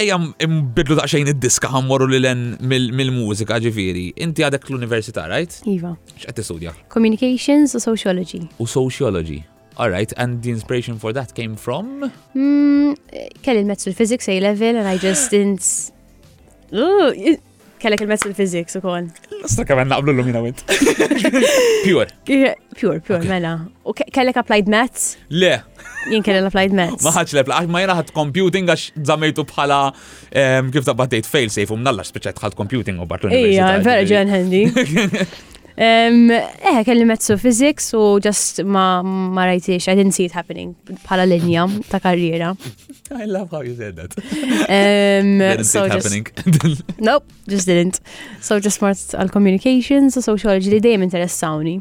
Ejja 0.01 0.17
imbidlu 0.47 0.97
daqsxejn 0.97 1.29
id-diska 1.35 1.69
li 2.09 2.19
lil 2.23 2.29
mill-mużika 2.89 3.59
ġifiri. 3.61 4.07
Inti 4.25 4.41
għadek 4.41 4.65
l-università, 4.71 5.27
right? 5.29 5.59
Iva. 5.69 5.93
t-studja? 6.33 6.73
Communications 6.89 7.75
u 7.75 7.79
Sociology. 7.85 8.41
U 8.57 8.65
Sociology. 8.65 9.43
All 9.77 9.91
right, 9.91 10.11
and 10.17 10.41
the 10.41 10.49
inspiration 10.49 10.97
for 10.97 11.13
that 11.13 11.35
came 11.35 11.55
from? 11.55 12.09
Mm, 12.33 12.97
eh, 13.13 13.29
kelli 13.43 13.61
l 13.61 13.69
l-physics 13.69 14.27
A-level 14.27 14.75
and 14.75 14.87
I 14.87 14.97
just 14.97 15.29
didn't... 15.29 15.93
Kellek 17.81 17.99
il-mezz 18.03 18.21
il 18.29 18.33
fizik 18.37 18.69
su 18.69 18.79
kol. 18.83 19.07
Nostra 19.41 19.63
kamen 19.65 19.89
naqblu 19.89 20.13
l 20.13 20.19
lumina 20.21 20.41
wint. 20.43 20.61
Pure. 21.81 22.13
Pure, 22.77 22.99
pure, 23.07 23.23
mela. 23.25 23.53
U 23.89 23.93
kellek 23.97 24.37
applied 24.37 24.69
maths? 24.69 25.17
Le. 25.43 25.55
Jien 26.11 26.21
kellek 26.25 26.45
applied 26.51 26.75
maths. 26.77 27.01
Maħħax 27.05 27.35
le, 27.39 27.43
ma 27.73 27.81
jena 27.81 27.95
ħat 27.97 28.13
computing 28.13 28.69
għax 28.69 28.85
zamejtu 29.09 29.47
bħala 29.49 29.79
kif 30.71 30.85
taqbaddejt 30.85 31.29
fail 31.29 31.49
safe 31.53 31.73
u 31.73 31.79
mnallax 31.81 32.13
speċet 32.13 32.43
ħat 32.43 32.57
computing 32.59 33.01
u 33.01 33.09
bartu. 33.09 33.33
Ija, 33.33 33.73
vera 33.81 34.05
ġen 34.13 34.29
handy. 34.29 34.67
Eh, 35.77 36.83
kelli 36.83 37.05
mezzu 37.07 37.37
physics 37.39 37.93
u 37.95 38.19
just 38.23 38.59
ma, 38.65 39.01
ma 39.03 39.45
rajtiex, 39.47 39.87
I 39.87 39.95
didn't 39.95 40.11
see 40.11 40.25
it 40.25 40.33
happening 40.35 40.75
pala 41.05 41.21
linja 41.23 41.63
ta' 41.89 41.99
karriera. 41.99 42.51
I 43.11 43.25
love 43.25 43.51
how 43.51 43.61
you 43.63 43.75
said 43.75 43.95
that. 43.95 44.17
Um, 44.67 45.37
didn't 45.39 45.63
so 45.63 45.87
see 45.87 46.19
it 46.19 46.31
happening. 46.37 46.75
nope, 46.99 47.25
just 47.47 47.65
didn't. 47.67 48.01
So 48.41 48.59
just 48.59 48.79
smart 48.79 48.97
al 49.13 49.29
communications 49.29 50.15
so 50.15 50.21
sociology 50.21 50.69
li 50.71 50.81
dejjem 50.83 51.07
interessawni. 51.07 51.79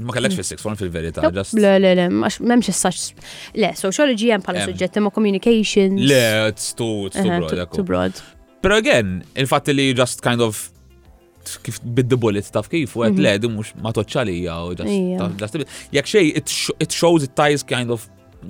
Ma 0.00 0.14
kellekx 0.14 0.38
fis 0.38 0.54
six 0.54 0.62
form 0.64 0.78
fil 0.78 0.88
verita 0.88 1.20
Le, 1.58 1.74
le, 1.82 1.90
le, 1.98 2.06
memx 2.14 2.68
s-sax. 2.72 3.08
Le, 3.58 3.72
sociology 3.76 4.30
jem 4.30 4.42
pala 4.46 4.62
suġġett 4.64 5.00
ma 5.02 5.10
communications. 5.12 5.98
Le, 6.08 6.22
it's 6.52 6.70
too, 6.78 7.06
it's 7.08 7.16
too 7.16 7.26
broad. 7.28 7.74
Too 7.74 7.82
broad. 7.84 8.20
Pero 8.62 8.76
again, 8.76 9.24
il-fatt 9.40 9.66
li 9.74 9.90
just 9.96 10.22
kind 10.24 10.40
of 10.40 10.70
kif 11.64 11.80
bid 11.94 12.10
the 12.12 12.16
bullet 12.20 12.44
taf 12.52 12.68
kif 12.72 12.94
u 12.96 13.04
għed 13.06 13.14
mhm. 13.18 13.24
le, 13.24 13.32
di 13.42 13.48
mux 13.50 13.72
ma 13.84 13.92
toċċalija 13.94 14.54
u 14.64 14.74
ġast. 15.36 15.60
Jek 15.94 16.08
xej, 16.08 16.32
it 16.82 16.90
shows 16.94 17.24
it 17.26 17.36
ties 17.36 17.62
kind 17.64 17.90
of 17.94 18.06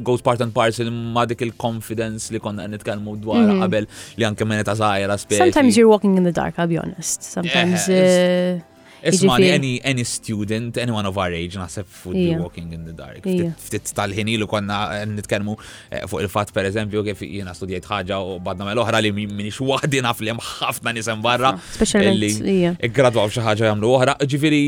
goes 0.07 0.23
part 0.23 0.41
and 0.45 0.55
parcel 0.55 0.87
ma 0.93 1.25
dik 1.27 1.41
il-confidence 1.43 2.31
li 2.31 2.39
konna 2.43 2.63
għan 2.67 2.77
nitkellmu 2.79 3.17
dwar 3.25 3.43
mhm. 3.43 3.63
qabel 3.65 3.89
li 4.21 4.27
anke 4.29 4.47
menet 4.47 4.69
għazajra 4.71 5.17
zaħira 5.19 5.47
Sometimes 5.47 5.77
you're 5.79 5.91
walking 5.91 6.17
in 6.17 6.25
the 6.27 6.33
dark, 6.35 6.59
I'll 6.59 6.71
be 6.71 6.79
honest. 6.79 7.23
Sometimes. 7.27 7.87
Yeah, 7.87 7.99
uh, 7.99 8.01
eh, 8.01 8.53
eh, 8.61 8.70
Ismani, 9.03 9.45
jiġifieri- 9.45 9.53
any, 9.53 9.85
any 9.91 10.05
student, 10.09 10.77
anyone 10.83 11.07
of 11.11 11.17
our 11.19 11.33
age, 11.41 11.57
naħseb 11.57 11.87
would 12.05 12.17
be 12.21 12.35
walking 12.37 12.73
in 12.77 12.85
the 12.89 12.93
dark. 12.97 13.25
Ftit 13.65 13.93
tal-ħinilu 13.97 14.49
konna 14.51 14.81
eh, 15.01 15.07
nitkelmu 15.11 15.57
eh, 15.57 16.05
fuq 16.11 16.25
il-fat 16.27 16.53
per 16.57 16.69
eżempju 16.71 17.05
kif 17.09 17.23
jina 17.25 17.55
studijajt 17.57 17.89
ħagġa 17.91 18.21
u 18.35 18.39
badna 18.45 18.67
me 18.69 18.73
mela 18.73 18.81
l-ohra 18.83 19.01
li 19.03 19.13
minix 19.17 19.61
waħdi 19.65 20.03
naf 20.05 20.21
li 20.25 20.33
jem 20.33 20.43
ħafna 20.53 20.95
nisem 20.99 21.25
barra. 21.25 21.55
Specialment. 21.79 22.43
Li 22.47 22.93
graduaw 23.01 23.33
xaħġa 23.41 23.71
jamlu 23.73 23.95
oħra. 23.97 24.19
Ġifiri, 24.33 24.65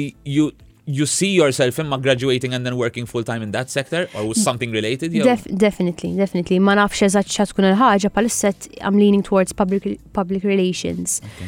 you 0.86 1.06
see 1.06 1.30
yourself 1.32 1.78
imma 1.78 1.98
graduating 1.98 2.54
and 2.54 2.66
then 2.66 2.76
working 2.76 3.06
full 3.06 3.22
time 3.22 3.40
in 3.42 3.52
that 3.52 3.70
sector 3.70 4.08
or 4.14 4.26
was 4.26 4.38
mm. 4.38 4.42
something 4.42 4.70
related? 4.72 5.12
Def 5.12 5.44
definitely, 5.56 6.14
definitely. 6.16 6.58
Ma 6.58 6.74
nafx 6.74 7.02
eżatt 7.08 7.30
xa 7.30 7.46
tkun 7.50 7.68
il-ħaġa 7.70 8.10
palisset 8.16 8.66
I'm 8.80 8.98
leaning 8.98 9.22
towards 9.22 9.52
public, 9.54 9.86
public 10.12 10.44
relations. 10.44 11.20
Okay. 11.22 11.46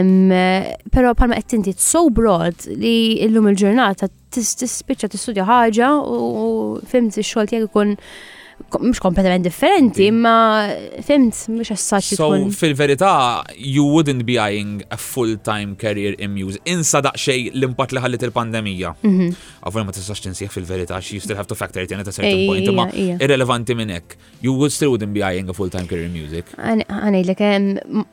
Um, 0.00 0.30
eh, 0.32 0.76
pero 0.92 1.12
palma 1.14 1.36
qed 1.40 1.68
it's 1.68 1.84
so 1.84 2.08
broad 2.10 2.56
li 2.66 3.20
illum 3.26 3.50
il-ġurnata 3.52 4.08
tispiċċa 4.32 5.10
tistudja 5.12 5.46
ħaġa 5.50 5.92
u 6.00 6.80
fimt 6.88 7.20
ix-xogħol 7.20 7.52
tiegħek 7.52 7.70
ikun 7.70 7.96
mux 8.80 8.98
kompletament 9.00 9.42
differenti, 9.44 10.08
ma 10.14 10.34
fimt 11.04 11.38
mhux 11.52 11.72
assaċ 11.74 12.12
So 12.18 12.28
fil-verità 12.54 13.10
you 13.56 13.84
wouldn't 13.86 14.22
be 14.28 14.36
eyeing 14.38 14.84
a 14.92 14.96
full-time 14.98 15.74
career 15.76 16.14
in 16.18 16.32
music. 16.34 16.62
Insa 16.68 17.02
xej 17.02 17.50
l 17.54 17.66
impat 17.70 17.92
li 17.92 18.00
ħallit 18.04 18.24
il-pandemija. 18.28 18.92
Għafur 19.00 19.80
mhm. 19.82 19.86
ma 19.90 19.96
tistax 19.96 20.22
tinsieħ 20.26 20.52
fil 20.54 20.66
verita 20.68 21.00
xie 21.02 21.18
you 21.18 21.24
still 21.24 21.36
have 21.40 21.48
to 21.50 21.54
factor 21.58 21.82
it 21.82 21.92
in 21.92 22.00
at 22.00 22.08
a 22.08 22.12
certain 22.12 22.46
point, 22.46 22.70
Ma 22.74 22.86
irrelevanti 22.94 23.74
minn 23.74 23.90
hekk. 23.96 24.16
You 24.44 24.52
would 24.54 24.72
still 24.76 24.90
wouldn't 24.94 25.12
be 25.16 25.22
eyeing 25.24 25.48
a 25.48 25.52
full-time 25.56 25.86
career 25.90 26.06
in 26.10 26.14
music. 26.14 26.52
Għanejlek 26.58 27.42
hemm 27.42 28.04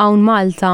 għawn 0.00 0.22
Malta 0.24 0.72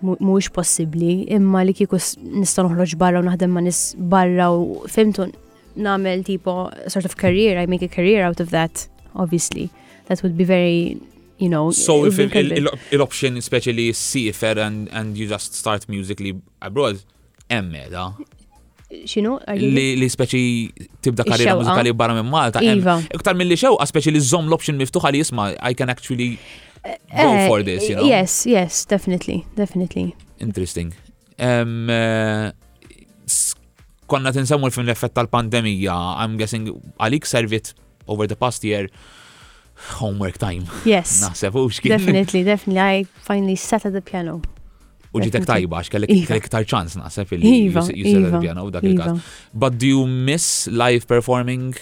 mhuwiex 0.00 0.48
possibbli, 0.56 1.26
imma 1.36 1.60
li 1.64 1.74
kieku 1.76 1.98
nista' 1.98 2.62
noħroġ 2.64 2.94
barra 3.00 3.20
u 3.20 3.24
naħdem 3.26 3.50
ma' 3.52 3.62
nis 3.66 3.82
barra 3.98 4.46
u 4.56 4.82
fimtun 4.92 5.32
namel 5.80 6.22
tipo 6.24 6.70
sort 6.88 7.04
of 7.04 7.16
career, 7.16 7.58
I 7.58 7.66
make 7.66 7.82
a 7.82 7.88
career 7.88 8.22
out 8.22 8.40
of 8.40 8.50
that, 8.50 8.86
obviously. 9.16 9.70
That 10.06 10.22
would 10.22 10.36
be 10.36 10.44
very, 10.44 11.00
you 11.38 11.48
know. 11.48 11.70
So 11.72 12.04
if 12.06 12.18
l-option 12.92 13.36
especially 13.36 13.92
seafair 13.92 14.56
and, 14.66 14.88
and 14.90 15.16
you 15.16 15.26
just 15.28 15.54
start 15.54 15.88
musically 15.88 16.34
abroad, 16.62 17.00
emme 17.48 17.74
eh, 17.76 17.88
da. 17.90 18.12
Xinu? 18.90 19.36
Li, 19.58 19.92
li 20.02 20.06
speċi 20.10 20.42
tibda 21.06 21.22
karriera 21.26 21.52
ah. 21.54 21.60
mużikali 21.60 21.92
barra 21.96 22.16
minn 22.18 22.26
Malta. 22.30 22.58
Iva. 22.66 22.96
Iktar 23.14 23.36
mill-li 23.38 23.54
xew, 23.58 23.76
speċi 23.92 24.10
li 24.16 24.22
zom 24.22 24.48
l-option 24.50 24.78
miftuħa 24.80 25.12
li 25.14 25.20
jisma, 25.22 25.52
I 25.62 25.76
can 25.78 25.90
actually 25.92 26.32
go 26.82 26.88
eh, 26.88 27.46
for 27.46 27.62
this, 27.62 27.86
you 27.86 27.94
know? 27.94 28.02
Yes, 28.08 28.42
yes, 28.50 28.84
definitely, 28.84 29.44
definitely. 29.54 30.16
Interesting. 30.40 30.94
Um, 31.38 31.88
uh, 31.88 32.50
konna 34.10 34.34
tinsemmu 34.34 34.66
l-film 34.68 34.88
l-effett 34.90 35.14
tal-pandemija, 35.16 35.94
I'm 36.24 36.34
guessing 36.40 36.66
għalik 36.98 37.28
servit 37.30 37.72
over 38.10 38.26
the 38.30 38.36
past 38.38 38.66
year 38.66 38.90
homework 40.00 40.40
time. 40.42 40.66
Yes. 40.88 41.20
Naħseb 41.24 41.56
u 41.60 41.68
Definitely, 41.70 42.42
definitely. 42.44 43.04
I 43.04 43.26
finally 43.30 43.56
sat 43.56 43.86
at 43.86 43.94
the 43.94 44.02
piano. 44.02 44.40
U 45.10 45.22
ġitek 45.24 45.46
tajba, 45.46 45.80
għax 45.82 45.90
kellek 45.90 46.12
iva. 46.14 46.36
tar 46.50 46.66
ċans 46.72 46.94
naħseb 47.00 47.32
il 47.34 47.46
jisir 47.46 47.72
iva, 47.72 47.86
the 47.90 48.20
iva, 48.20 48.42
piano 48.46 48.68
dak 48.70 48.84
il 48.86 49.00
But 49.54 49.78
do 49.78 49.86
you 49.90 50.04
miss 50.06 50.68
live 50.68 51.06
performing 51.08 51.74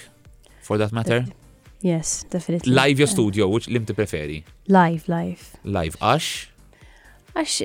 for 0.62 0.78
that 0.78 0.92
matter? 0.92 1.24
Uh, 1.28 1.70
yes, 1.82 2.24
definitely. 2.30 2.72
Live 2.72 2.98
your 2.98 3.08
studio, 3.08 3.48
which 3.48 3.68
lim 3.68 3.84
preferi? 3.84 4.42
Live, 4.68 5.08
live. 5.08 5.52
Live, 5.64 5.98
għax? 6.00 6.46
Għax, 7.36 7.58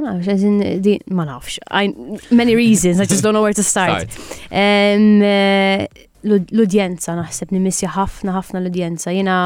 Ma 0.00 0.12
nafx, 0.14 0.76
di, 0.80 1.00
ma 1.10 1.24
nafx. 1.24 2.30
many 2.30 2.54
reasons, 2.54 3.00
I 3.00 3.04
just 3.04 3.22
don't 3.22 3.34
know 3.34 3.42
where 3.42 3.52
to 3.52 3.62
start. 3.62 4.06
Eh, 4.50 5.86
l-udjenza 6.28 7.14
naħseb 7.14 7.52
nimissja 7.54 7.92
ħafna 7.96 8.32
ħafna 8.36 8.60
l-udjenza. 8.62 9.10
Jena, 9.14 9.36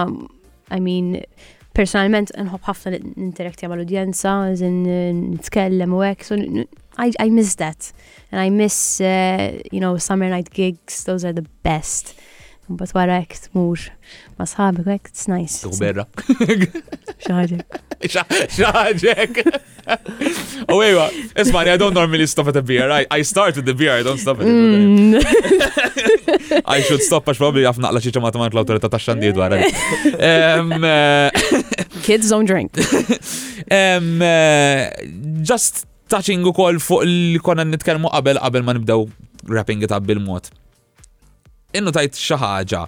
I 0.73 0.81
mean, 0.81 1.17
personalment 1.77 2.33
nħobb 2.37 2.69
ħafna 2.71 2.93
n-interakti 3.01 3.69
għal 3.69 3.85
udjenza, 3.87 4.35
zin 4.61 4.81
nitkellem 5.35 5.95
u 5.99 6.03
għek, 6.09 6.29
so 6.31 6.39
I, 7.01 7.11
I 7.19 7.31
miss 7.33 7.57
that. 7.61 7.89
And 8.31 8.41
I 8.43 8.51
miss, 8.51 9.01
uh, 9.01 9.57
you 9.71 9.81
know, 9.81 9.97
summer 9.97 10.29
night 10.29 10.51
gigs, 10.51 11.05
those 11.05 11.25
are 11.25 11.33
the 11.33 11.47
best. 11.65 12.13
Mbagħad 12.71 12.95
wara 12.95 13.15
hekk 13.19 13.49
tmur 13.49 13.85
ma' 14.39 14.45
sħabek 14.47 14.87
hekk 14.87 15.09
it's 15.11 15.25
nice. 15.27 15.57
Tuħ 15.67 15.81
berra. 15.83 16.05
Xaġek. 17.25 18.05
Xaġek. 18.55 19.41
U 20.71 20.77
ejwa, 20.87 21.09
esmani, 21.43 21.73
I 21.75 21.81
don't 21.83 21.97
normally 21.99 22.29
stop 22.31 22.47
at 22.53 22.55
the 22.55 22.63
beer. 22.63 22.87
I, 22.95 23.05
I 23.11 23.25
start 23.27 23.57
with 23.59 23.67
the 23.67 23.75
beer, 23.75 23.97
I 23.99 24.05
don't 24.07 24.19
stop 24.23 24.39
at 24.39 24.47
the 24.47 24.55
beer. 24.55 24.87
Mm. 24.87 26.63
I 26.77 26.79
should 26.87 27.03
stop 27.03 27.27
għax 27.27 27.43
probably 27.43 27.67
għaf 27.67 27.83
naqla 27.83 28.05
xieċa 28.05 28.21
ċemata 28.21 28.43
ma' 28.45 28.51
l-awtorità 28.53 28.93
tax-xandijiet 28.95 29.43
għara. 29.43 31.37
Kids 32.07 32.31
don't 32.31 32.47
drink. 32.49 32.79
um, 33.67 34.15
uh, 34.23 35.11
just 35.43 35.89
touching 36.13 36.47
u 36.47 36.55
ukoll 36.55 36.79
fuq 36.83 37.07
li 37.11 37.41
konna 37.43 37.67
nitkelmu 37.67 38.11
qabel 38.15 38.39
qabel 38.47 38.67
ma 38.71 38.77
nibdaw 38.79 39.09
wrapping 39.51 39.83
it 39.83 39.91
up 39.91 40.05
bil-mod 40.07 40.53
innu 41.77 41.93
tajt 41.95 42.17
xaħġa. 42.21 42.83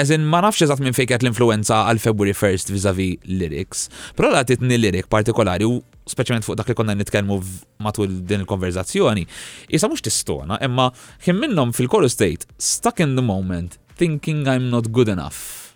Eżin 0.00 0.26
ma 0.28 0.42
nafx 0.44 0.64
eżat 0.66 0.80
minn 0.84 0.92
fejket 0.96 1.22
l-influenza 1.24 1.84
għal 1.88 2.02
February 2.02 2.34
1st 2.36 2.72
vis-a-vis 2.74 3.22
lyrics, 3.30 3.86
pero 4.16 4.28
la 4.32 4.42
titni 4.44 4.76
lyric 4.78 5.06
partikolari 5.12 5.64
u 5.68 5.78
speċjalment 6.06 6.44
fuq 6.46 6.58
dak 6.60 6.68
li 6.70 6.76
konna 6.76 6.94
nitkelmu 6.98 7.38
matul 7.84 8.12
din 8.28 8.42
il-konverzazzjoni, 8.44 9.24
jisa 9.72 9.88
mux 9.88 10.04
tistona, 10.04 10.58
emma 10.62 10.90
kien 11.24 11.38
minnom 11.40 11.72
fil-chorus 11.76 12.12
state, 12.18 12.44
stuck 12.60 13.00
in 13.00 13.16
the 13.16 13.24
moment, 13.24 13.78
thinking 13.96 14.44
I'm 14.46 14.68
not 14.72 14.92
good 14.92 15.08
enough. 15.12 15.72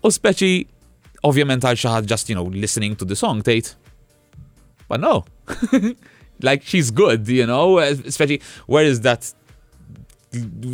U 0.00 0.12
speċi, 0.12 0.64
ovvjament 1.28 1.64
għal 1.68 1.76
xaħat 1.84 2.08
just, 2.08 2.32
you 2.32 2.40
know, 2.40 2.48
listening 2.48 2.96
to 2.96 3.06
the 3.08 3.16
song, 3.16 3.42
tate, 3.42 3.76
But 4.88 5.00
no, 5.02 5.24
like 6.42 6.62
she's 6.62 6.92
good, 6.92 7.26
you 7.26 7.44
know, 7.44 7.74
speċi, 8.10 8.40
where 8.68 8.84
is 8.84 9.00
that 9.00 9.34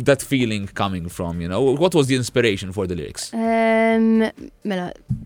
that 0.05 0.21
feeling 0.21 0.67
coming 0.67 1.09
from? 1.09 1.41
You 1.41 1.47
know, 1.47 1.61
what 1.61 1.93
was 1.95 2.07
the 2.07 2.15
inspiration 2.15 2.71
for 2.71 2.87
the 2.87 2.95
lyrics? 2.95 3.33
Um, 3.33 4.29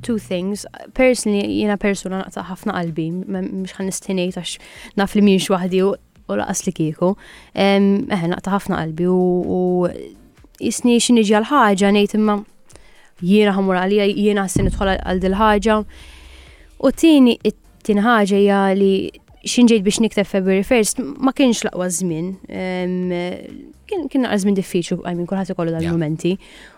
two 0.02 0.18
things. 0.20 0.66
Personally, 0.94 1.48
jina 1.62 1.78
persona 1.78 2.18
naqta 2.24 2.44
ħafna 2.52 2.76
qalbi, 2.76 3.08
mhux 3.14 3.76
għan 3.78 3.90
nistenejt 3.90 4.38
għax 4.40 4.56
naf 5.02 5.16
li 5.16 5.24
minx 5.28 5.50
waħdi 5.54 5.82
u 5.88 5.94
laqas 6.42 6.66
li 6.68 6.76
kieku. 6.80 7.12
Eħe, 7.56 8.32
naqta 8.34 8.54
ħafna 8.56 8.82
qalbi 8.82 9.10
u 9.10 9.62
jisni 10.66 10.98
xin 11.02 11.20
niġi 11.22 11.38
għal 11.38 11.50
ħagġa 11.52 11.94
ngħid 11.98 12.18
imma 12.20 12.38
jiena 13.24 13.56
għamur 13.56 13.80
għalija 13.84 14.10
jiena 14.14 14.46
għasin 14.48 14.72
itħol 14.74 14.96
għal 15.00 15.24
dil 15.26 15.40
U 16.78 16.92
tini, 16.94 17.34
it-tin 17.42 17.98
ħaġa 18.06 18.60
li 18.78 18.92
xinġejt 19.52 19.84
biex 19.86 20.00
nikteb 20.04 20.28
February 20.30 20.64
1st, 20.68 21.02
ma 21.26 21.32
kienx 21.36 21.64
laqwa 21.68 21.88
zmin. 21.94 22.34
Kien 23.88 24.10
naqra 24.22 24.40
zmin 24.44 24.58
diffiċu, 24.58 25.00
I 25.08 25.14
mean, 25.16 25.28
kulħadd 25.30 25.54
ikollu 25.56 25.76
dal-momenti. 25.78 26.36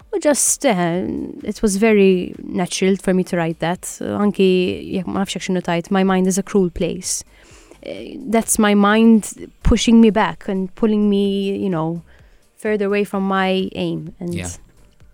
U 0.09 0.17
just, 0.23 0.65
uh, 0.65 1.01
it 1.45 1.59
was 1.63 1.75
very 1.81 2.33
natural 2.43 2.95
for 2.97 3.13
me 3.13 3.23
to 3.29 3.37
write 3.37 3.59
that. 3.65 3.85
Anki, 4.17 4.47
jek 4.95 5.09
ma 5.09 5.23
nafxek 5.23 5.43
xinu 5.49 5.61
tajt, 5.65 5.91
my 5.93 6.03
mind 6.03 6.31
is 6.31 6.39
a 6.41 6.43
cruel 6.43 6.69
place. 6.69 7.23
Eh, 7.81 8.17
that's 8.29 8.57
my 8.59 8.73
mind 8.75 9.29
pushing 9.63 10.01
me 10.01 10.09
back 10.09 10.47
and 10.49 10.73
pulling 10.75 11.09
me, 11.09 11.53
you 11.55 11.69
know, 11.69 12.01
further 12.57 12.85
away 12.87 13.03
from 13.03 13.27
my 13.27 13.69
aim. 13.75 14.13
And 14.19 14.33
yeah. 14.35 14.49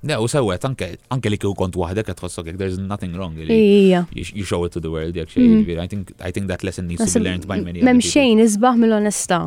Ne, 0.06 0.18
u 0.22 0.28
sewet, 0.30 0.64
anke 1.10 1.30
li 1.32 1.38
kiju 1.42 1.56
kont 1.58 1.76
wahdek 1.82 2.12
għet 2.12 2.20
tħossok, 2.20 2.50
there's 2.60 2.78
nothing 2.78 3.16
wrong. 3.18 3.38
Ija. 3.42 4.04
You 4.14 4.46
show 4.46 4.62
it 4.68 4.74
to 4.78 4.82
the 4.82 4.92
world, 4.94 5.16
jek 5.18 5.32
mm. 5.34 5.82
I 5.82 5.88
think, 5.88 6.12
I 6.22 6.30
think 6.32 6.48
that 6.48 6.64
lesson 6.64 6.86
needs 6.88 7.02
to 7.14 7.20
be 7.20 7.26
learned 7.26 7.48
by 7.50 7.58
many. 7.60 7.82
Mem 7.82 8.02
xejn, 8.06 8.40
izbaħ 8.44 8.78
mill-onesta. 8.84 9.40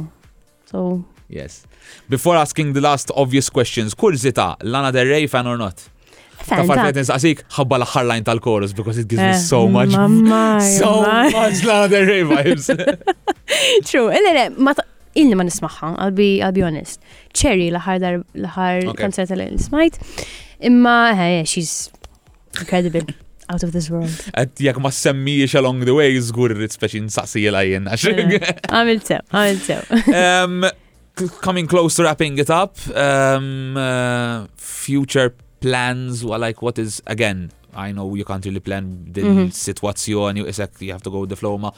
So. 0.67 1.05
Yes. 1.29 1.63
Before 2.09 2.35
asking 2.37 2.73
the 2.73 2.81
last 2.83 3.13
obvious 3.15 3.49
questions, 3.49 3.95
kurzita, 3.95 4.57
Lana 4.63 4.91
Del 4.91 5.07
Rey 5.07 5.27
fan 5.29 5.47
or 5.47 5.57
not? 5.61 5.85
Ta' 6.49 6.65
farfet 6.67 6.99
nisqasik, 7.05 7.45
ħabba 7.55 7.79
l-axar 7.85 8.07
line 8.11 8.27
tal-chorus 8.27 8.73
because 8.75 8.99
it 8.99 9.07
gives 9.07 9.23
me 9.23 9.31
eh, 9.37 9.39
so 9.39 9.69
much, 9.69 9.95
so 10.81 10.91
much 11.07 11.63
Lana 11.67 11.87
Del 11.91 12.07
Rey 12.11 12.27
vibes. 12.33 12.73
True, 13.93 14.09
il-le, 14.15 14.35
eh, 14.43 14.51
ma 14.59 14.75
illi 15.19 15.35
ma 15.39 15.47
nismaħħa, 15.47 15.95
I'll 16.03 16.15
be, 16.19 16.33
honest. 16.67 16.99
Cherry 17.33 17.71
l-ħar 17.71 18.91
kanzerta 18.99 19.39
li 19.39 19.51
nismajt. 19.55 20.03
Imma, 20.61 21.15
hey, 21.15 21.45
she's 21.45 21.91
incredible. 22.59 23.03
Out 23.51 23.63
of 23.65 23.73
this 23.73 23.89
world. 23.89 24.13
Għed 24.37 24.61
jak 24.67 24.77
ma 24.83 24.91
semmijiex 24.93 25.55
along 25.57 25.87
the 25.89 25.93
way, 25.97 26.19
zgur 26.21 26.53
speċi 26.69 27.01
nsaqsi 27.07 27.47
jelajjen. 27.47 27.87
Eh, 27.89 28.35
għamil 28.69 28.99
sew, 29.07 29.21
għamil 29.33 29.63
sew. 29.65 31.31
Coming 31.43 31.67
close 31.71 31.97
to 31.97 32.05
wrapping 32.05 32.37
it 32.45 32.51
up, 32.53 32.77
um, 32.95 33.77
uh, 33.81 34.45
future 34.59 35.31
plans, 35.65 36.21
well, 36.27 36.37
like 36.39 36.61
what 36.61 36.79
is, 36.79 37.01
again, 37.07 37.51
I 37.75 37.91
know 37.93 38.15
you 38.15 38.25
can't 38.27 38.45
really 38.45 38.61
plan 38.63 39.09
the 39.15 39.23
mm 39.25 39.35
-hmm. 39.37 39.49
situation, 39.57 40.37
you, 40.37 40.45
exactly, 40.47 40.87
you 40.93 40.95
have 40.97 41.03
to 41.09 41.15
go 41.15 41.21
with 41.25 41.31
the 41.33 41.37
flow, 41.41 41.57
ma 41.59 41.73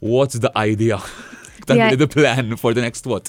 what's 0.00 0.38
the 0.40 0.50
idea? 0.56 0.96
That 1.66 1.76
yeah. 1.76 1.94
the 1.94 2.08
plan 2.08 2.56
for 2.56 2.72
the 2.74 2.80
next, 2.80 3.04
what, 3.06 3.28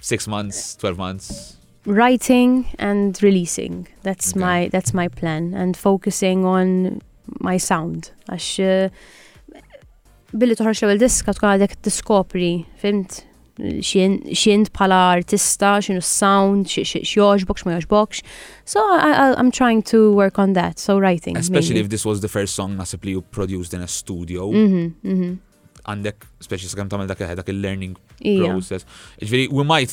six 0.00 0.26
months, 0.26 0.74
12 0.80 0.96
months? 0.96 1.57
writing 1.88 2.64
and 2.78 3.20
releasing. 3.22 3.88
That's 4.02 4.32
okay. 4.36 4.40
my 4.40 4.68
that's 4.68 4.92
my 4.94 5.08
plan 5.08 5.54
and 5.54 5.76
focusing 5.76 6.44
on 6.44 7.00
my 7.40 7.56
sound. 7.58 8.12
Għax 8.28 8.50
eh, 8.64 8.84
billi 10.36 10.56
toħroġ 10.58 10.82
l-ewwel 10.84 11.00
diska 11.02 11.32
tkun 11.36 11.54
għadek 11.56 11.78
tiskopri, 11.84 12.50
fimt 12.82 13.24
xint 13.82 14.68
bħala 14.70 14.98
artista, 15.16 15.72
xinu 15.82 16.02
sound, 16.04 16.68
xjoġbok, 16.70 17.58
xma 17.64 17.72
joġbokx. 17.78 18.20
So 18.70 18.78
I, 18.94 19.32
I'm 19.34 19.50
trying 19.50 19.82
to 19.90 20.12
work 20.14 20.38
on 20.38 20.52
that, 20.54 20.78
so 20.78 20.96
writing. 21.02 21.36
Especially 21.36 21.80
maybe. 21.82 21.86
if 21.90 21.90
this 21.90 22.04
was 22.06 22.20
the 22.20 22.28
first 22.30 22.54
song 22.54 22.76
nasib 22.78 23.04
li 23.08 23.16
you 23.16 23.22
produced 23.22 23.74
in 23.74 23.82
a 23.82 23.88
studio. 23.90 24.52
mm 24.52 24.68
-hmm, 24.70 24.94
mm 25.02 25.16
-hmm. 25.18 25.38
especially 26.40 26.68
sakemm 26.70 26.88
tagħmel 26.90 27.06
dak 27.08 27.18
dak 27.42 27.48
il-learning 27.48 27.96
process. 28.20 28.84
Ġviri, 29.22 29.48
we 29.52 29.64
might 29.64 29.92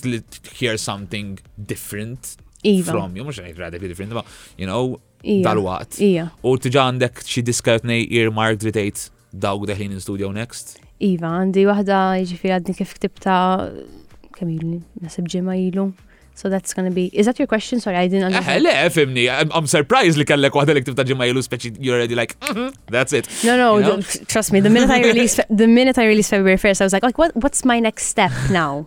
hear 0.60 0.78
something 0.78 1.40
different 1.58 2.38
iva. 2.64 2.92
from 2.92 3.16
you, 3.16 3.24
mux 3.26 3.40
għajt 3.40 3.58
radically 3.60 3.90
different, 3.90 4.14
ma, 4.14 4.24
you 4.58 4.66
know, 4.68 5.00
dal-waqt. 5.24 6.00
Ija. 6.02 6.30
U 6.44 6.56
tġa 6.58 6.88
għandek 6.92 7.24
xie 7.26 7.80
nej 7.84 8.08
earmarked 8.12 8.64
li 8.64 8.72
tgħid 8.72 9.10
dawk 9.34 9.68
deħlin 9.68 9.94
in 9.94 10.00
studio 10.00 10.32
next? 10.32 10.80
Iva, 11.00 11.28
għandi 11.42 11.66
waħda 11.68 12.00
ġifiri 12.32 12.54
għadni 12.56 12.76
kif 12.78 12.94
ktibta 12.98 13.72
kemm 14.36 14.50
ilu, 14.52 14.82
nasib 15.02 15.28
ġimma 15.28 15.56
ilu, 15.60 15.92
So 16.36 16.50
that's 16.50 16.74
gonna 16.74 16.92
be. 16.92 17.06
Is 17.14 17.26
that 17.28 17.40
your 17.40 17.48
question? 17.48 17.80
Sorry, 17.80 17.96
I 17.96 18.08
didn't 18.10 18.34
eh, 18.34 18.58
understand. 18.58 19.16
Le, 19.18 19.58
I'm 19.58 19.68
surprised 19.68 20.18
li 20.20 20.26
kellek 20.28 20.52
waħda 20.58 20.74
li 20.76 20.82
ktib 20.84 20.96
ta' 21.00 21.08
you're 21.80 21.96
already 21.96 22.14
like, 22.14 22.38
mm-hmm, 22.42 22.76
that's 22.88 23.14
it. 23.14 23.26
No, 23.46 23.56
no, 23.56 23.78
you 23.78 23.84
know? 23.86 24.02
trust 24.28 24.52
me. 24.52 24.60
The 24.60 24.70
minute 24.70 24.90
I 24.90 25.02
release, 25.02 25.40
the 25.50 25.68
minute 25.68 25.98
I 25.98 26.06
release 26.06 26.30
February 26.30 26.58
1st, 26.58 26.82
I 26.82 26.84
was 26.84 26.94
like, 26.94 27.04
like 27.04 27.18
what, 27.18 27.34
what's 27.38 27.64
my 27.64 27.80
next 27.80 28.08
step 28.08 28.32
now? 28.52 28.86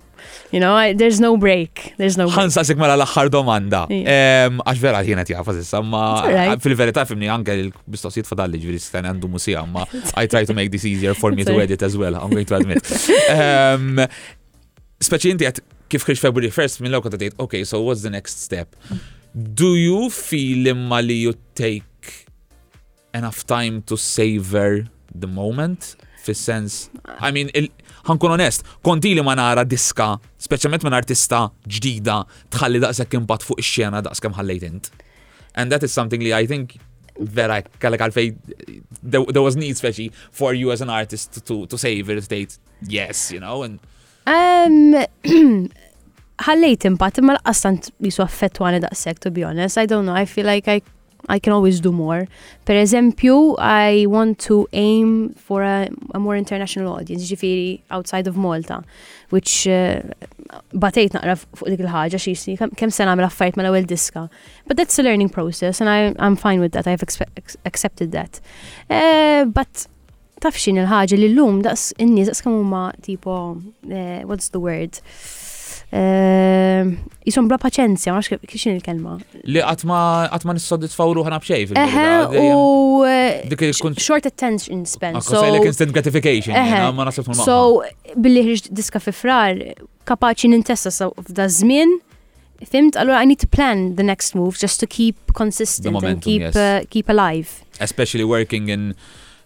You 0.51 0.61
know, 0.61 0.75
I, 0.75 0.93
there's 0.93 1.21
no 1.21 1.39
break. 1.39 1.95
There's 1.97 2.19
no 2.19 2.27
break. 2.27 2.37
Ħansa 2.37 2.65
sik 2.67 2.77
mela 2.81 2.99
l-axħar 2.99 3.31
domanda. 3.33 3.85
Għax 3.89 4.81
vera 4.83 5.01
ħina 5.07 5.25
tjafa 5.25 5.55
sissa, 5.57 5.81
ma 5.81 6.57
fil-verità 6.61 7.07
fimni 7.09 7.31
anke 7.33 7.55
l-bistosiet 7.63 8.29
fadalli 8.29 8.61
ġviri 8.61 8.81
stan 8.83 9.09
għandu 9.09 9.31
musija, 9.31 9.63
ma 9.71 9.87
I 10.21 10.27
try 10.29 10.45
to 10.49 10.57
make 10.59 10.69
this 10.75 10.85
easier 10.91 11.15
for 11.17 11.33
me 11.33 11.49
to 11.49 11.57
edit 11.65 11.81
as 11.87 11.97
well. 11.97 12.19
I'm 12.21 12.35
going 12.35 12.49
to 12.53 12.61
admit. 12.61 12.85
Speċi 14.99 15.33
inti 15.39 15.49
kif 15.89 16.05
kif 16.05 16.19
February 16.21 16.51
1st 16.53 16.81
minn 16.85 16.93
law 16.93 17.01
kont 17.05 17.17
tgħid, 17.17 17.37
okay, 17.45 17.65
so 17.65 17.81
what's 17.83 18.03
the 18.05 18.13
next 18.13 18.41
step? 18.45 18.77
Do 19.35 19.75
you 19.77 20.09
feel 20.13 20.69
imma 20.75 21.01
li 21.03 21.19
you 21.27 21.35
take 21.57 22.27
enough 23.15 23.43
time 23.49 23.83
to 23.93 23.97
savor 23.97 24.85
the 25.15 25.29
moment? 25.41 25.95
Fis-sens, 26.25 26.91
I 27.25 27.31
mean, 27.33 27.49
ħankun 28.05 28.35
onest, 28.37 28.67
konti 28.85 29.15
li 29.17 29.23
ma 29.25 29.37
nara 29.39 29.63
diska, 29.65 30.11
speċjalment 30.45 30.85
minn 30.85 30.97
artista 30.99 31.45
ġdida, 31.65 32.19
tħalli 32.53 32.83
daqshekk 32.85 33.21
imbagħad 33.23 33.47
fuq 33.49 33.65
ix-xena 33.65 34.03
daqs 34.05 34.25
ħallejt 34.41 34.67
int. 34.69 34.91
And 35.57 35.73
that 35.73 35.83
is 35.87 35.93
something 35.97 36.21
li 36.21 36.35
I 36.37 36.45
think 36.47 36.77
vera 37.19 37.63
kellek 37.81 38.05
għalfej 38.05 38.29
there, 39.03 39.25
there 39.27 39.43
was 39.43 39.57
need 39.59 39.75
speċi 39.75 40.11
for 40.31 40.53
you 40.55 40.71
as 40.71 40.81
an 40.85 40.91
artist 40.93 41.41
to 41.49 41.65
to 41.67 41.75
save 41.77 42.09
it 42.15 42.23
state 42.23 42.59
yes 42.87 43.33
you 43.35 43.41
know 43.41 43.65
and 43.65 43.81
um 44.31 45.67
ħallejt 46.49 46.87
impatt 46.89 47.19
imma 47.21 47.35
l-qastant 47.37 47.91
jisu 48.01 48.23
affettwani 48.25 48.79
daqshekk 48.81 49.21
to 49.25 49.31
be 49.39 49.43
honest. 49.45 49.77
I 49.79 49.87
don't 49.87 50.07
know, 50.09 50.15
I 50.17 50.25
feel 50.27 50.47
like 50.47 50.69
I 50.69 50.81
I 51.29 51.39
can 51.41 51.53
always 51.53 51.81
do 51.85 51.91
more. 51.93 52.27
Per 52.65 52.75
eżempju, 52.81 53.37
I 53.61 54.07
want 54.09 54.39
to 54.47 54.67
aim 54.73 55.35
for 55.37 55.63
a, 55.63 55.89
a 56.15 56.19
more 56.19 56.37
international 56.39 56.95
audience, 56.95 57.27
ġifiri 57.29 57.81
outside 57.91 58.31
of 58.31 58.37
Malta, 58.39 58.79
which 59.31 59.67
uh, 59.69 59.99
batejt 60.73 61.19
naqra 61.19 61.35
fuq 61.37 61.73
dik 61.75 61.83
il-ħagġa 61.85 62.21
xisni, 62.23 62.55
kem 62.63 62.95
sena 62.95 63.13
għamil 63.13 63.29
ma 63.29 63.51
mal 63.61 63.69
ewwel 63.73 63.89
diska. 63.91 64.23
But 64.69 64.79
that's 64.79 64.97
a 65.03 65.03
learning 65.03 65.29
process 65.35 65.83
and 65.83 65.91
I, 65.93 66.15
I'm 66.19 66.37
fine 66.37 66.61
with 66.61 66.73
that, 66.73 66.87
I've 66.87 67.05
accepted 67.67 68.13
that. 68.13 68.41
Uh, 68.89 69.45
but 69.45 69.85
tafxin 70.41 70.79
il-ħagġa 70.81 71.19
li 71.19 71.29
l-lum 71.35 71.61
daqs 71.67 71.91
in-nies 71.99 72.31
daqs 72.31 72.41
kemm 72.47 72.57
huma 72.63 72.87
tipo, 73.03 73.37
uh, 73.91 74.21
what's 74.25 74.49
the 74.49 74.61
word? 74.63 75.03
Uh, 75.03 75.48
Eh, 75.93 76.85
jisom 77.27 77.49
bla 77.49 77.57
paċenzja, 77.61 78.13
ma 78.15 78.23
kiexin 78.41 78.77
il-kelma. 78.77 79.17
Li 79.49 79.61
għatma 79.65 80.01
għatma 80.37 80.55
fawru 80.93 81.23
ruħna 81.23 81.41
bċej 81.43 81.69
fil-ħin. 81.71 82.43
u 82.43 83.05
eh, 83.09 84.01
short 84.03 84.27
attention 84.29 84.85
span. 84.87 85.17
Ah, 85.17 85.23
so, 85.25 85.45
instant 85.65 85.93
gratification, 85.93 86.55
ma 86.55 87.05
nasib 87.09 87.29
So, 87.35 87.83
billi 88.17 88.45
ħriġ 88.49 88.71
diska 88.73 89.01
fifrar, 89.01 89.17
frar, 89.19 89.79
kapaċi 90.05 90.53
nintessa 90.55 90.93
f'da 90.93 91.49
zmin, 91.49 91.99
Fimt, 92.59 92.97
allora 92.99 93.21
I 93.23 93.25
need 93.29 93.39
to 93.39 93.47
plan 93.47 93.95
the 93.95 94.03
next 94.03 94.35
move 94.35 94.59
just 94.59 94.81
to 94.81 94.87
keep 94.89 95.15
consistent 95.33 95.93
momentum, 95.93 96.11
and 96.15 96.23
keep 96.25 96.43
yes. 96.43 96.57
uh, 96.57 96.83
keep 96.91 97.09
alive. 97.09 97.63
Especially 97.81 98.25
working 98.25 98.69
in 98.69 98.97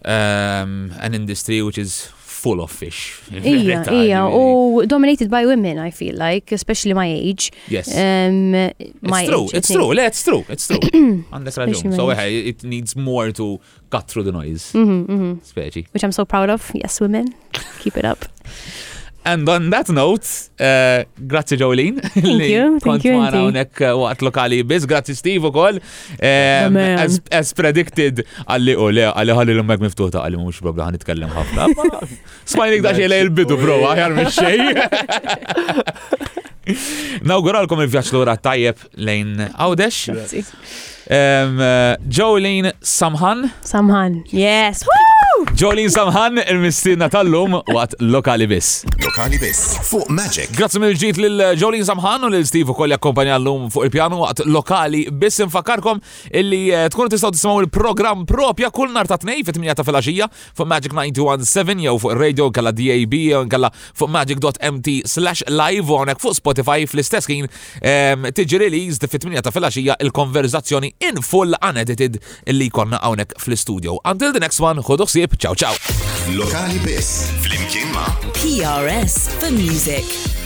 um, 0.03 0.91
an 0.97 1.13
industry 1.13 1.61
which 1.61 1.77
is 1.77 2.09
full 2.43 2.59
of 2.59 2.71
fish. 2.71 3.19
Ija, 3.45 3.83
ija, 4.03 4.27
u 4.29 4.81
dominated 4.85 5.29
by 5.29 5.43
women, 5.45 5.87
I 5.87 5.91
feel 5.91 6.15
like, 6.27 6.55
especially 6.55 6.93
my 7.03 7.27
age. 7.27 7.43
Yes. 7.69 7.87
Um, 7.97 8.51
my 8.51 9.23
it's 9.23 9.29
true, 9.29 9.43
age, 9.45 9.53
it's 9.57 9.69
true, 9.71 9.89
le, 9.97 10.03
it's 10.11 10.23
true, 10.23 10.43
it's 10.53 10.65
true. 10.67 10.91
Għandek 11.33 11.59
raġun. 11.61 11.93
So, 11.99 12.09
eħe, 12.13 12.25
eh, 12.27 12.51
it 12.51 12.65
needs 12.67 12.97
more 13.09 13.31
to 13.39 13.47
cut 13.95 14.09
through 14.11 14.25
the 14.29 14.35
noise. 14.39 14.67
Mm-hmm, 14.73 14.99
mm 14.99 15.13
mm-hmm. 15.13 15.35
Speċi. 15.53 15.85
Which 15.95 16.03
I'm 16.03 16.15
so 16.19 16.25
proud 16.33 16.51
of. 16.55 16.69
Yes, 16.85 16.99
women, 16.99 17.33
keep 17.81 17.95
it 18.03 18.09
up. 18.13 18.25
And 19.25 19.47
on 19.47 19.69
that 19.69 19.89
note, 19.89 20.27
uh, 20.59 20.63
eh, 20.63 21.03
grazie 21.27 21.55
Jolene. 21.57 22.01
Thank 22.01 22.43
you, 22.43 22.79
thank 22.83 23.03
you. 23.07 23.13
Għana 23.23 23.39
unek 23.47 23.79
eh, 23.85 23.91
waqt 23.95 24.23
lokali 24.27 24.59
biz, 24.67 24.85
grazie 24.89 25.15
Steve 25.15 25.47
u 25.47 25.51
koll. 25.55 25.79
Um, 25.79 26.19
eh, 26.19 26.99
as, 26.99 27.19
as 27.33 27.53
predicted, 27.55 28.23
għalli 28.43 28.75
u 28.75 28.89
le, 28.91 29.05
għalli 29.11 29.35
għalli 29.37 29.55
l-mek 29.61 29.85
miftuħta, 29.85 30.25
għalli 30.25 30.41
mux 30.43 30.59
problem 30.65 30.89
għan 30.89 30.99
itkellem 30.99 31.31
ħafna. 31.37 31.69
Smajnik 32.53 32.83
daċi 32.83 33.09
lej 33.13 33.25
l 33.27 33.33
bidu 33.37 33.59
bro, 33.61 33.79
għajar 33.91 34.17
mxej. 34.19 34.59
Nawguralkom 37.29 37.81
il-vjaċ 37.85 38.11
l-ura 38.13 38.35
tajjeb 38.39 38.83
lejn 39.03 39.33
Għawdex. 39.47 40.35
Um, 41.03 41.57
uh, 41.59 41.95
Jolene 42.11 42.75
Samhan. 42.83 43.47
Samhan, 43.63 44.19
yes. 44.35 44.83
Woo! 44.87 45.07
Jolin 45.53 45.89
Samhan, 45.89 46.39
il-mistinna 46.49 47.09
tal-lum 47.09 47.59
waqt 47.67 47.95
lokali 47.99 48.47
biss. 48.47 48.85
Lokali 49.03 49.37
biss, 49.39 49.75
fuq 49.85 50.07
Magic. 50.09 50.49
Grazzi 50.55 50.79
mill 50.81 50.95
ġit 50.97 51.19
lil 51.19 51.41
jolin 51.59 51.83
Samhan 51.85 52.23
u 52.25 52.29
lil-Steve 52.31 52.71
u 52.71 52.75
kolli 52.77 52.95
akkompanja 52.95 53.35
l-lum 53.37 53.67
fuq 53.73 53.85
il-pjano 53.89 54.17
għat 54.23 54.45
lokali 54.47 55.03
bis 55.11 55.39
infakarkom. 55.43 55.99
illi 56.31 56.71
eh, 56.73 56.87
tkunu 56.89 57.09
tistaw 57.11 57.31
tisma'w 57.33 57.63
il-program 57.65 58.23
propja 58.25 58.69
kull 58.71 58.91
nar 58.95 59.07
ta' 59.09 59.17
tnej 59.19 59.43
fit 59.43 59.59
ta' 59.75 59.83
felaxija 59.83 60.29
fuq 60.57 60.67
Magic 60.69 60.91
917 60.91 61.81
jew 61.83 61.99
fuq 61.99 62.15
radio 62.17 62.49
kalla 62.51 62.71
DAB 62.71 63.13
jew 63.13 63.43
kalla 63.49 63.69
fuq 63.99 64.09
magic.mt 64.09 65.07
slash 65.07 65.43
live 65.49 65.85
u 65.91 65.95
għonek 65.99 66.21
fuq 66.23 66.39
Spotify 66.39 66.87
fl-istess 66.89 67.27
kien 67.27 67.49
ehm, 67.83 68.25
tiġi 68.31 68.57
released 68.63 69.05
fit-8 69.11 69.41
ta' 69.43 69.51
filaxija 69.51 69.99
il-konverzazzjoni 69.99 70.93
in 71.09 71.21
full 71.21 71.53
unedited 71.61 72.17
illi 72.47 72.69
konna 72.71 73.01
għonek 73.03 73.35
fl-studio. 73.41 73.99
Until 74.05 74.31
the 74.33 74.39
next 74.39 74.59
one, 74.63 74.79
sieb. 75.05 75.32
Ciao, 75.37 75.55
ciao. 75.55 75.73
Lokali 76.29 76.77
Biss. 76.79 77.29
Flimkien 77.41 77.89
ma. 77.91 78.05
PRS 78.33 79.29
for 79.39 79.51
Music. 79.51 80.42